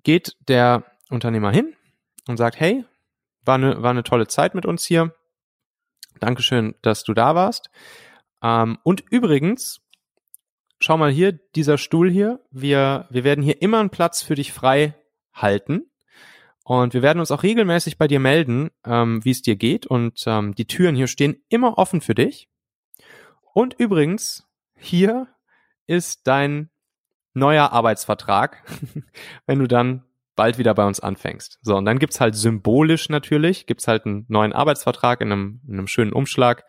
geht 0.03 0.37
der 0.49 0.85
Unternehmer 1.11 1.51
hin 1.51 1.75
und 2.29 2.37
sagt, 2.37 2.61
hey, 2.61 2.85
war 3.45 3.57
eine, 3.57 3.83
war 3.83 3.91
eine 3.91 4.05
tolle 4.05 4.27
Zeit 4.27 4.55
mit 4.55 4.67
uns 4.67 4.85
hier. 4.85 5.15
Dankeschön, 6.21 6.75
dass 6.83 7.03
du 7.05 7.15
da 7.15 7.35
warst. 7.35 7.71
Ähm, 8.43 8.79
und 8.83 9.03
übrigens, 9.11 9.81
schau 10.81 10.97
mal 10.97 11.11
hier, 11.11 11.33
dieser 11.33 11.79
Stuhl 11.79 12.11
hier, 12.11 12.41
wir, 12.51 13.07
wir 13.11 13.25
werden 13.25 13.43
hier 13.43 13.61
immer 13.63 13.81
einen 13.81 13.91
Platz 13.91 14.23
für 14.23 14.35
dich 14.35 14.53
frei 14.53 14.95
halten. 15.33 15.90
Und 16.65 16.95
wir 16.95 17.03
werden 17.03 17.21
uns 17.21 17.31
auch 17.31 17.43
regelmäßig 17.43 17.99
bei 17.99 18.07
dir 18.07 18.21
melden, 18.21 18.71
ähm, 18.85 19.25
wie 19.25 19.31
es 19.31 19.43
dir 19.43 19.57
geht. 19.57 19.87
Und 19.87 20.23
ähm, 20.27 20.55
die 20.55 20.67
Türen 20.67 20.95
hier 20.95 21.07
stehen 21.07 21.43
immer 21.49 21.79
offen 21.79 22.01
für 22.01 22.15
dich. 22.15 22.49
Und 23.53 23.75
übrigens, 23.75 24.47
hier 24.77 25.27
ist 25.87 26.27
dein 26.27 26.71
neuer 27.35 27.73
Arbeitsvertrag, 27.73 28.63
wenn 29.47 29.59
du 29.59 29.67
dann 29.67 30.05
bald 30.37 30.59
wieder 30.59 30.75
bei 30.75 30.87
uns 30.87 31.01
anfängst. 31.01 31.59
So, 31.63 31.77
und 31.77 31.85
dann 31.85 31.99
gibt's 31.99 32.21
halt 32.21 32.35
symbolisch 32.35 33.09
natürlich, 33.09 33.67
gibt's 33.67 33.89
halt 33.89 34.07
einen 34.07 34.25
neuen 34.29 34.53
Arbeitsvertrag 34.53 35.21
in 35.21 35.33
einem, 35.33 35.61
in 35.67 35.75
einem 35.75 35.87
schönen 35.87 36.13
Umschlag, 36.13 36.65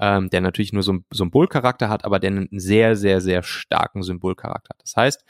ähm, 0.00 0.30
der 0.30 0.40
natürlich 0.40 0.72
nur 0.72 0.82
so 0.82 0.92
einen 0.92 1.04
Symbolcharakter 1.12 1.88
hat, 1.88 2.04
aber 2.04 2.18
der 2.18 2.30
einen 2.30 2.48
sehr, 2.50 2.96
sehr, 2.96 3.20
sehr 3.20 3.42
starken 3.42 4.02
Symbolcharakter 4.02 4.70
hat. 4.70 4.82
Das 4.82 4.96
heißt, 4.96 5.24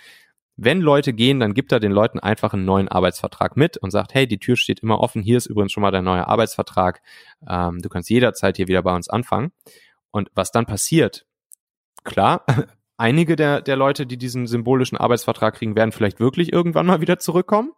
wenn 0.56 0.80
Leute 0.80 1.12
gehen, 1.12 1.40
dann 1.40 1.54
gibt 1.54 1.72
er 1.72 1.80
den 1.80 1.92
Leuten 1.92 2.20
einfach 2.20 2.52
einen 2.52 2.64
neuen 2.64 2.88
Arbeitsvertrag 2.88 3.56
mit 3.56 3.76
und 3.76 3.90
sagt, 3.90 4.14
hey, 4.14 4.26
die 4.26 4.38
Tür 4.38 4.56
steht 4.56 4.80
immer 4.80 5.00
offen, 5.00 5.22
hier 5.22 5.36
ist 5.36 5.46
übrigens 5.46 5.72
schon 5.72 5.82
mal 5.82 5.90
dein 5.90 6.04
neuer 6.04 6.28
Arbeitsvertrag, 6.28 7.02
ähm, 7.48 7.80
du 7.82 7.88
kannst 7.88 8.10
jederzeit 8.10 8.56
hier 8.56 8.68
wieder 8.68 8.82
bei 8.82 8.94
uns 8.94 9.08
anfangen. 9.08 9.52
Und 10.10 10.30
was 10.34 10.52
dann 10.52 10.66
passiert, 10.66 11.26
klar, 12.04 12.44
einige 12.96 13.34
der, 13.36 13.62
der 13.62 13.76
Leute, 13.76 14.06
die 14.06 14.16
diesen 14.16 14.46
symbolischen 14.46 14.96
Arbeitsvertrag 14.96 15.54
kriegen, 15.54 15.74
werden 15.74 15.92
vielleicht 15.92 16.20
wirklich 16.20 16.52
irgendwann 16.52 16.86
mal 16.86 17.00
wieder 17.00 17.18
zurückkommen. 17.18 17.72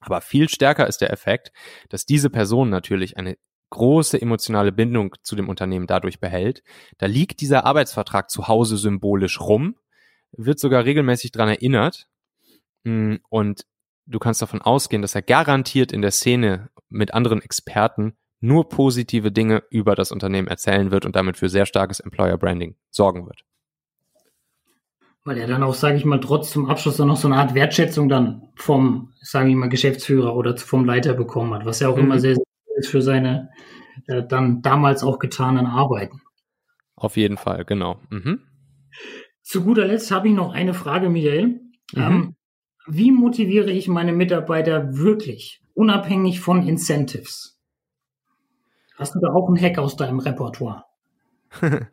Aber 0.00 0.20
viel 0.20 0.48
stärker 0.48 0.88
ist 0.88 1.00
der 1.00 1.12
Effekt, 1.12 1.52
dass 1.88 2.04
diese 2.04 2.30
Person 2.30 2.68
natürlich 2.68 3.16
eine 3.16 3.36
große 3.70 4.20
emotionale 4.20 4.72
Bindung 4.72 5.14
zu 5.22 5.36
dem 5.36 5.48
Unternehmen 5.48 5.86
dadurch 5.86 6.18
behält. 6.18 6.62
Da 6.98 7.06
liegt 7.06 7.40
dieser 7.40 7.64
Arbeitsvertrag 7.64 8.28
zu 8.28 8.48
Hause 8.48 8.76
symbolisch 8.76 9.40
rum 9.40 9.76
wird 10.32 10.58
sogar 10.58 10.84
regelmäßig 10.84 11.32
dran 11.32 11.48
erinnert. 11.48 12.08
Mm, 12.84 13.16
und 13.28 13.66
du 14.06 14.18
kannst 14.18 14.42
davon 14.42 14.60
ausgehen, 14.60 15.02
dass 15.02 15.14
er 15.14 15.22
garantiert 15.22 15.92
in 15.92 16.02
der 16.02 16.10
Szene 16.10 16.70
mit 16.88 17.14
anderen 17.14 17.40
Experten 17.40 18.16
nur 18.40 18.68
positive 18.68 19.30
Dinge 19.30 19.62
über 19.70 19.94
das 19.94 20.10
Unternehmen 20.10 20.48
erzählen 20.48 20.90
wird 20.90 21.06
und 21.06 21.14
damit 21.14 21.36
für 21.36 21.48
sehr 21.48 21.64
starkes 21.64 22.00
Employer 22.00 22.36
Branding 22.36 22.76
sorgen 22.90 23.26
wird. 23.26 23.44
Weil 25.24 25.38
er 25.38 25.46
dann 25.46 25.62
auch, 25.62 25.74
sage 25.74 25.96
ich 25.96 26.04
mal, 26.04 26.18
trotz 26.18 26.50
zum 26.50 26.68
Abschluss 26.68 26.96
dann 26.96 27.06
noch 27.06 27.16
so 27.16 27.28
eine 27.28 27.36
Art 27.36 27.54
Wertschätzung 27.54 28.08
dann 28.08 28.48
vom, 28.56 29.12
sage 29.20 29.50
ich 29.50 29.54
mal, 29.54 29.68
Geschäftsführer 29.68 30.34
oder 30.34 30.56
vom 30.56 30.84
Leiter 30.84 31.14
bekommen 31.14 31.54
hat, 31.54 31.64
was 31.64 31.78
ja 31.78 31.88
auch 31.88 31.96
mhm. 31.96 32.02
immer 32.02 32.18
sehr, 32.18 32.34
sehr 32.34 32.44
ist 32.76 32.88
für 32.88 33.02
seine 33.02 33.50
äh, 34.08 34.22
dann 34.26 34.62
damals 34.62 35.04
auch 35.04 35.18
getanen 35.20 35.66
Arbeiten. 35.66 36.20
Auf 36.96 37.16
jeden 37.16 37.36
Fall, 37.36 37.64
genau. 37.64 38.00
Mhm. 38.10 38.42
Zu 39.42 39.64
guter 39.64 39.86
Letzt 39.86 40.10
habe 40.10 40.28
ich 40.28 40.34
noch 40.34 40.52
eine 40.52 40.74
Frage, 40.74 41.10
Michael. 41.10 41.60
Mhm. 41.92 42.02
Ähm, 42.02 42.36
wie 42.86 43.12
motiviere 43.12 43.70
ich 43.70 43.88
meine 43.88 44.12
Mitarbeiter 44.12 44.96
wirklich, 44.96 45.62
unabhängig 45.74 46.40
von 46.40 46.66
Incentives? 46.66 47.58
Hast 48.96 49.14
du 49.14 49.20
da 49.20 49.32
auch 49.32 49.48
einen 49.48 49.60
Hack 49.60 49.78
aus 49.78 49.96
deinem 49.96 50.18
Repertoire? 50.18 50.84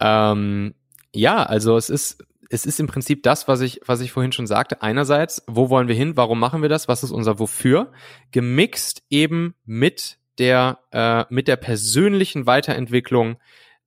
ähm, 0.00 0.74
ja, 1.12 1.42
also 1.42 1.76
es 1.76 1.90
ist 1.90 2.24
es 2.50 2.66
ist 2.66 2.80
im 2.80 2.86
Prinzip 2.86 3.22
das, 3.22 3.48
was 3.48 3.60
ich, 3.60 3.80
was 3.86 4.00
ich 4.00 4.12
vorhin 4.12 4.32
schon 4.32 4.46
sagte. 4.46 4.82
Einerseits, 4.82 5.42
wo 5.46 5.70
wollen 5.70 5.88
wir 5.88 5.94
hin? 5.94 6.16
Warum 6.16 6.38
machen 6.38 6.62
wir 6.62 6.68
das? 6.68 6.88
Was 6.88 7.02
ist 7.02 7.10
unser 7.10 7.38
Wofür? 7.38 7.92
Gemixt 8.30 9.02
eben 9.10 9.54
mit 9.64 10.18
der, 10.38 10.78
äh, 10.92 11.24
mit 11.28 11.48
der 11.48 11.56
persönlichen 11.56 12.46
Weiterentwicklung 12.46 13.36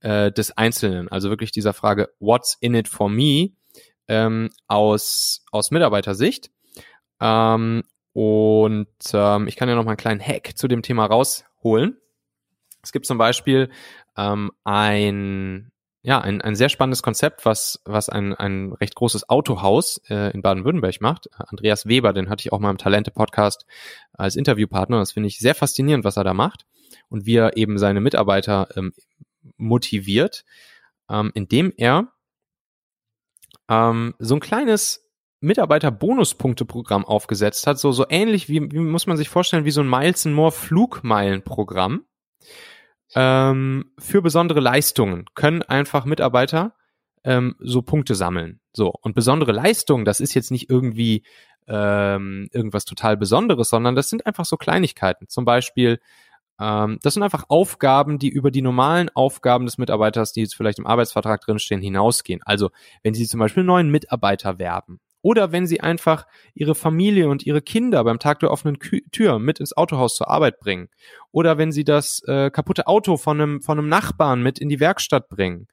äh, 0.02 0.32
des 0.32 0.52
Einzelnen. 0.58 1.10
Also 1.10 1.30
wirklich 1.30 1.52
dieser 1.52 1.74
Frage, 1.74 2.10
what's 2.20 2.58
in 2.60 2.76
it 2.76 2.88
for 2.88 3.10
me, 3.10 3.52
ähm, 4.08 4.50
aus, 4.68 5.46
aus 5.52 5.72
Mitarbeitersicht. 5.72 6.52
Ähm, 7.20 7.84
und 8.14 8.88
ähm, 9.14 9.48
ich 9.48 9.56
kann 9.56 9.70
ja 9.70 9.76
noch 9.76 9.86
mal 9.86 9.92
einen 9.92 9.98
kleinen 9.98 10.22
Hack 10.22 10.58
zu 10.58 10.68
dem 10.68 10.82
Thema 10.82 11.06
rausholen. 11.06 11.98
Es 12.82 12.92
gibt 12.92 13.06
zum 13.06 13.18
Beispiel 13.18 13.70
ähm, 14.18 14.52
ein, 14.64 15.72
ja, 16.02 16.20
ein, 16.20 16.42
ein 16.42 16.56
sehr 16.56 16.70
spannendes 16.70 17.04
Konzept, 17.04 17.46
was, 17.46 17.82
was 17.86 18.10
ein, 18.10 18.34
ein 18.34 18.74
recht 18.74 18.96
großes 18.96 19.30
Autohaus 19.30 20.02
äh, 20.10 20.32
in 20.34 20.42
Baden-Württemberg 20.42 21.02
macht. 21.02 21.30
Andreas 21.38 21.86
Weber, 21.86 22.14
den 22.14 22.30
hatte 22.30 22.42
ich 22.42 22.54
auch 22.54 22.60
mal 22.60 22.72
im 22.72 22.78
Talente-Podcast 22.78 23.66
als 24.14 24.36
Interviewpartner. 24.36 24.98
Das 24.98 25.12
finde 25.12 25.28
ich 25.28 25.40
sehr 25.40 25.56
faszinierend, 25.56 26.04
was 26.04 26.18
er 26.18 26.24
da 26.24 26.34
macht 26.34 26.66
und 27.10 27.26
wie 27.26 27.36
er 27.36 27.58
eben 27.58 27.78
seine 27.78 28.02
Mitarbeiter 28.02 28.70
ähm, 28.76 28.94
motiviert, 29.58 30.46
ähm, 31.10 31.32
indem 31.34 31.74
er 31.78 32.12
ähm, 33.70 34.16
so 34.20 34.36
ein 34.36 34.40
kleines 34.40 35.10
Mitarbeiter-Bonuspunkte-Programm 35.42 37.06
aufgesetzt 37.06 37.66
hat, 37.66 37.80
so, 37.80 37.92
so 37.92 38.06
ähnlich 38.10 38.50
wie, 38.50 38.72
wie 38.72 38.80
muss 38.80 39.08
man 39.08 39.18
sich 39.18 39.30
vorstellen, 39.30 39.66
wie 39.66 39.72
so 39.72 39.82
ein 39.82 39.90
Miles 39.90 40.26
More 40.26 40.52
Flugmeilen-Programm. 40.52 42.06
Ähm, 43.16 43.92
für 43.98 44.22
besondere 44.22 44.60
Leistungen 44.60 45.26
können 45.34 45.64
einfach 45.64 46.06
Mitarbeiter 46.06 46.76
ähm, 47.24 47.56
so 47.60 47.82
Punkte 47.82 48.16
sammeln. 48.16 48.60
So, 48.74 48.94
und 49.02 49.16
besondere 49.16 49.52
Leistungen, 49.52 50.06
das 50.06 50.20
ist 50.20 50.34
jetzt 50.36 50.52
nicht 50.52 50.70
irgendwie 50.70 51.24
ähm, 51.68 52.50
irgendwas 52.52 52.86
total 52.86 53.18
Besonderes, 53.18 53.70
sondern 53.70 53.96
das 53.96 54.10
sind 54.10 54.26
einfach 54.26 54.46
so 54.46 54.58
Kleinigkeiten. 54.58 55.28
Zum 55.28 55.46
Beispiel 55.46 56.00
ähm, 56.60 57.00
das 57.02 57.14
sind 57.14 57.24
einfach 57.24 57.46
Aufgaben, 57.48 58.20
die 58.20 58.30
über 58.30 58.52
die 58.52 58.62
normalen 58.62 59.10
Aufgaben 59.10 59.66
des 59.66 59.78
Mitarbeiters, 59.78 60.34
die 60.34 60.42
jetzt 60.42 60.56
vielleicht 60.56 60.80
im 60.80 60.88
Arbeitsvertrag 60.88 61.42
drinstehen, 61.42 61.82
hinausgehen. 61.82 62.42
Also 62.44 62.70
wenn 63.04 63.14
Sie 63.14 63.26
zum 63.28 63.40
Beispiel 63.40 63.64
neuen 63.64 63.90
Mitarbeiter 63.90 64.60
werben 64.60 65.00
oder 65.22 65.52
wenn 65.52 65.68
Sie 65.68 65.82
einfach 65.82 66.28
Ihre 66.54 66.76
Familie 66.76 67.30
und 67.30 67.46
Ihre 67.46 67.62
Kinder 67.62 68.04
beim 68.04 68.20
Tag 68.20 68.40
der 68.40 68.52
offenen 68.52 68.80
Kü 68.80 69.02
Tür 69.12 69.40
mit 69.40 69.60
ins 69.60 69.76
Autohaus 69.76 70.16
zur 70.16 70.30
Arbeit 70.30 70.60
bringen 70.60 70.90
oder 71.32 71.58
wenn 71.58 71.72
Sie 71.72 71.84
das 71.84 72.22
äh, 72.28 72.52
kaputte 72.52 72.88
Auto 72.88 73.18
von 73.18 73.40
einem, 73.40 73.62
von 73.62 73.80
einem 73.80 73.90
Nachbarn 73.90 74.44
mit 74.44 74.60
in 74.60 74.70
die 74.70 74.80
Werkstatt 74.80 75.30
bringen 75.30 75.68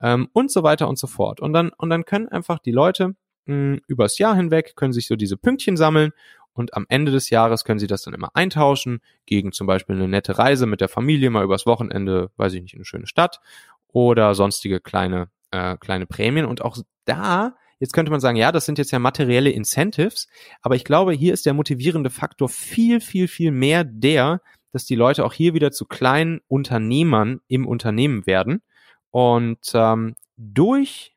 ähm, 0.00 0.28
und 0.32 0.50
so 0.52 0.62
weiter 0.62 0.88
und 0.88 0.98
so 0.98 1.06
fort. 1.06 1.40
Und 1.40 1.52
dann, 1.52 1.70
und 1.76 1.90
dann 1.90 2.04
können 2.04 2.28
einfach 2.28 2.60
die 2.60 2.72
Leute 2.72 3.14
mh, 3.46 3.78
übers 3.88 4.18
Jahr 4.18 4.36
hinweg, 4.36 4.76
können 4.76 4.92
sich 4.92 5.06
so 5.06 5.16
diese 5.16 5.36
Pünktchen 5.36 5.76
sammeln 5.76 6.12
und 6.58 6.74
am 6.74 6.86
Ende 6.88 7.12
des 7.12 7.30
Jahres 7.30 7.64
können 7.64 7.78
Sie 7.78 7.86
das 7.86 8.02
dann 8.02 8.14
immer 8.14 8.30
eintauschen 8.34 9.00
gegen 9.26 9.52
zum 9.52 9.66
Beispiel 9.66 9.96
eine 9.96 10.08
nette 10.08 10.38
Reise 10.38 10.66
mit 10.66 10.80
der 10.80 10.88
Familie 10.88 11.30
mal 11.30 11.44
übers 11.44 11.66
Wochenende, 11.66 12.30
weiß 12.36 12.52
ich 12.54 12.62
nicht, 12.62 12.74
in 12.74 12.78
eine 12.78 12.84
schöne 12.84 13.06
Stadt 13.06 13.40
oder 13.86 14.34
sonstige 14.34 14.80
kleine, 14.80 15.28
äh, 15.50 15.76
kleine 15.76 16.06
Prämien. 16.06 16.46
Und 16.46 16.62
auch 16.62 16.76
da, 17.04 17.54
jetzt 17.78 17.92
könnte 17.92 18.10
man 18.10 18.20
sagen, 18.20 18.36
ja, 18.36 18.52
das 18.52 18.66
sind 18.66 18.78
jetzt 18.78 18.90
ja 18.90 18.98
materielle 18.98 19.50
Incentives, 19.50 20.28
aber 20.60 20.74
ich 20.74 20.84
glaube, 20.84 21.12
hier 21.12 21.32
ist 21.32 21.46
der 21.46 21.54
motivierende 21.54 22.10
Faktor 22.10 22.48
viel, 22.48 23.00
viel, 23.00 23.28
viel 23.28 23.52
mehr 23.52 23.84
der, 23.84 24.40
dass 24.72 24.84
die 24.84 24.96
Leute 24.96 25.24
auch 25.24 25.32
hier 25.32 25.54
wieder 25.54 25.70
zu 25.70 25.86
kleinen 25.86 26.40
Unternehmern 26.48 27.40
im 27.48 27.66
Unternehmen 27.66 28.26
werden 28.26 28.62
und 29.10 29.70
ähm, 29.74 30.14
durch 30.36 31.16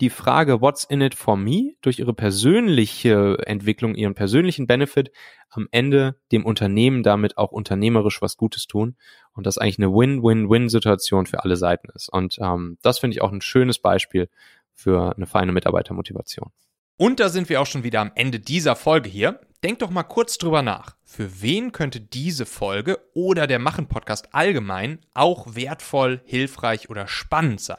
die 0.00 0.10
Frage 0.10 0.60
What's 0.60 0.84
in 0.84 1.00
it 1.00 1.14
for 1.14 1.36
me 1.36 1.74
durch 1.80 1.98
ihre 1.98 2.14
persönliche 2.14 3.38
Entwicklung, 3.46 3.94
ihren 3.94 4.14
persönlichen 4.14 4.66
Benefit 4.66 5.10
am 5.50 5.68
Ende 5.70 6.16
dem 6.32 6.44
Unternehmen 6.44 7.02
damit 7.02 7.38
auch 7.38 7.52
unternehmerisch 7.52 8.22
was 8.22 8.36
Gutes 8.36 8.66
tun 8.66 8.96
und 9.32 9.46
das 9.46 9.58
eigentlich 9.58 9.78
eine 9.78 9.92
Win-Win-Win-Situation 9.92 11.26
für 11.26 11.42
alle 11.44 11.56
Seiten 11.56 11.88
ist. 11.94 12.08
Und 12.08 12.38
ähm, 12.40 12.78
das 12.82 12.98
finde 12.98 13.14
ich 13.14 13.22
auch 13.22 13.32
ein 13.32 13.40
schönes 13.40 13.78
Beispiel 13.78 14.28
für 14.72 15.14
eine 15.16 15.26
feine 15.26 15.52
Mitarbeitermotivation. 15.52 16.50
Und 16.96 17.20
da 17.20 17.28
sind 17.28 17.48
wir 17.48 17.60
auch 17.60 17.66
schon 17.66 17.84
wieder 17.84 18.00
am 18.00 18.10
Ende 18.14 18.40
dieser 18.40 18.74
Folge 18.74 19.08
hier. 19.08 19.40
Denk 19.62 19.80
doch 19.80 19.90
mal 19.90 20.02
kurz 20.02 20.38
drüber 20.38 20.62
nach. 20.62 20.96
Für 21.04 21.40
wen 21.42 21.72
könnte 21.72 22.00
diese 22.00 22.46
Folge 22.46 22.98
oder 23.14 23.46
der 23.46 23.58
Machen-Podcast 23.58 24.34
allgemein 24.34 25.00
auch 25.14 25.54
wertvoll, 25.54 26.20
hilfreich 26.24 26.90
oder 26.90 27.06
spannend 27.06 27.60
sein? 27.60 27.78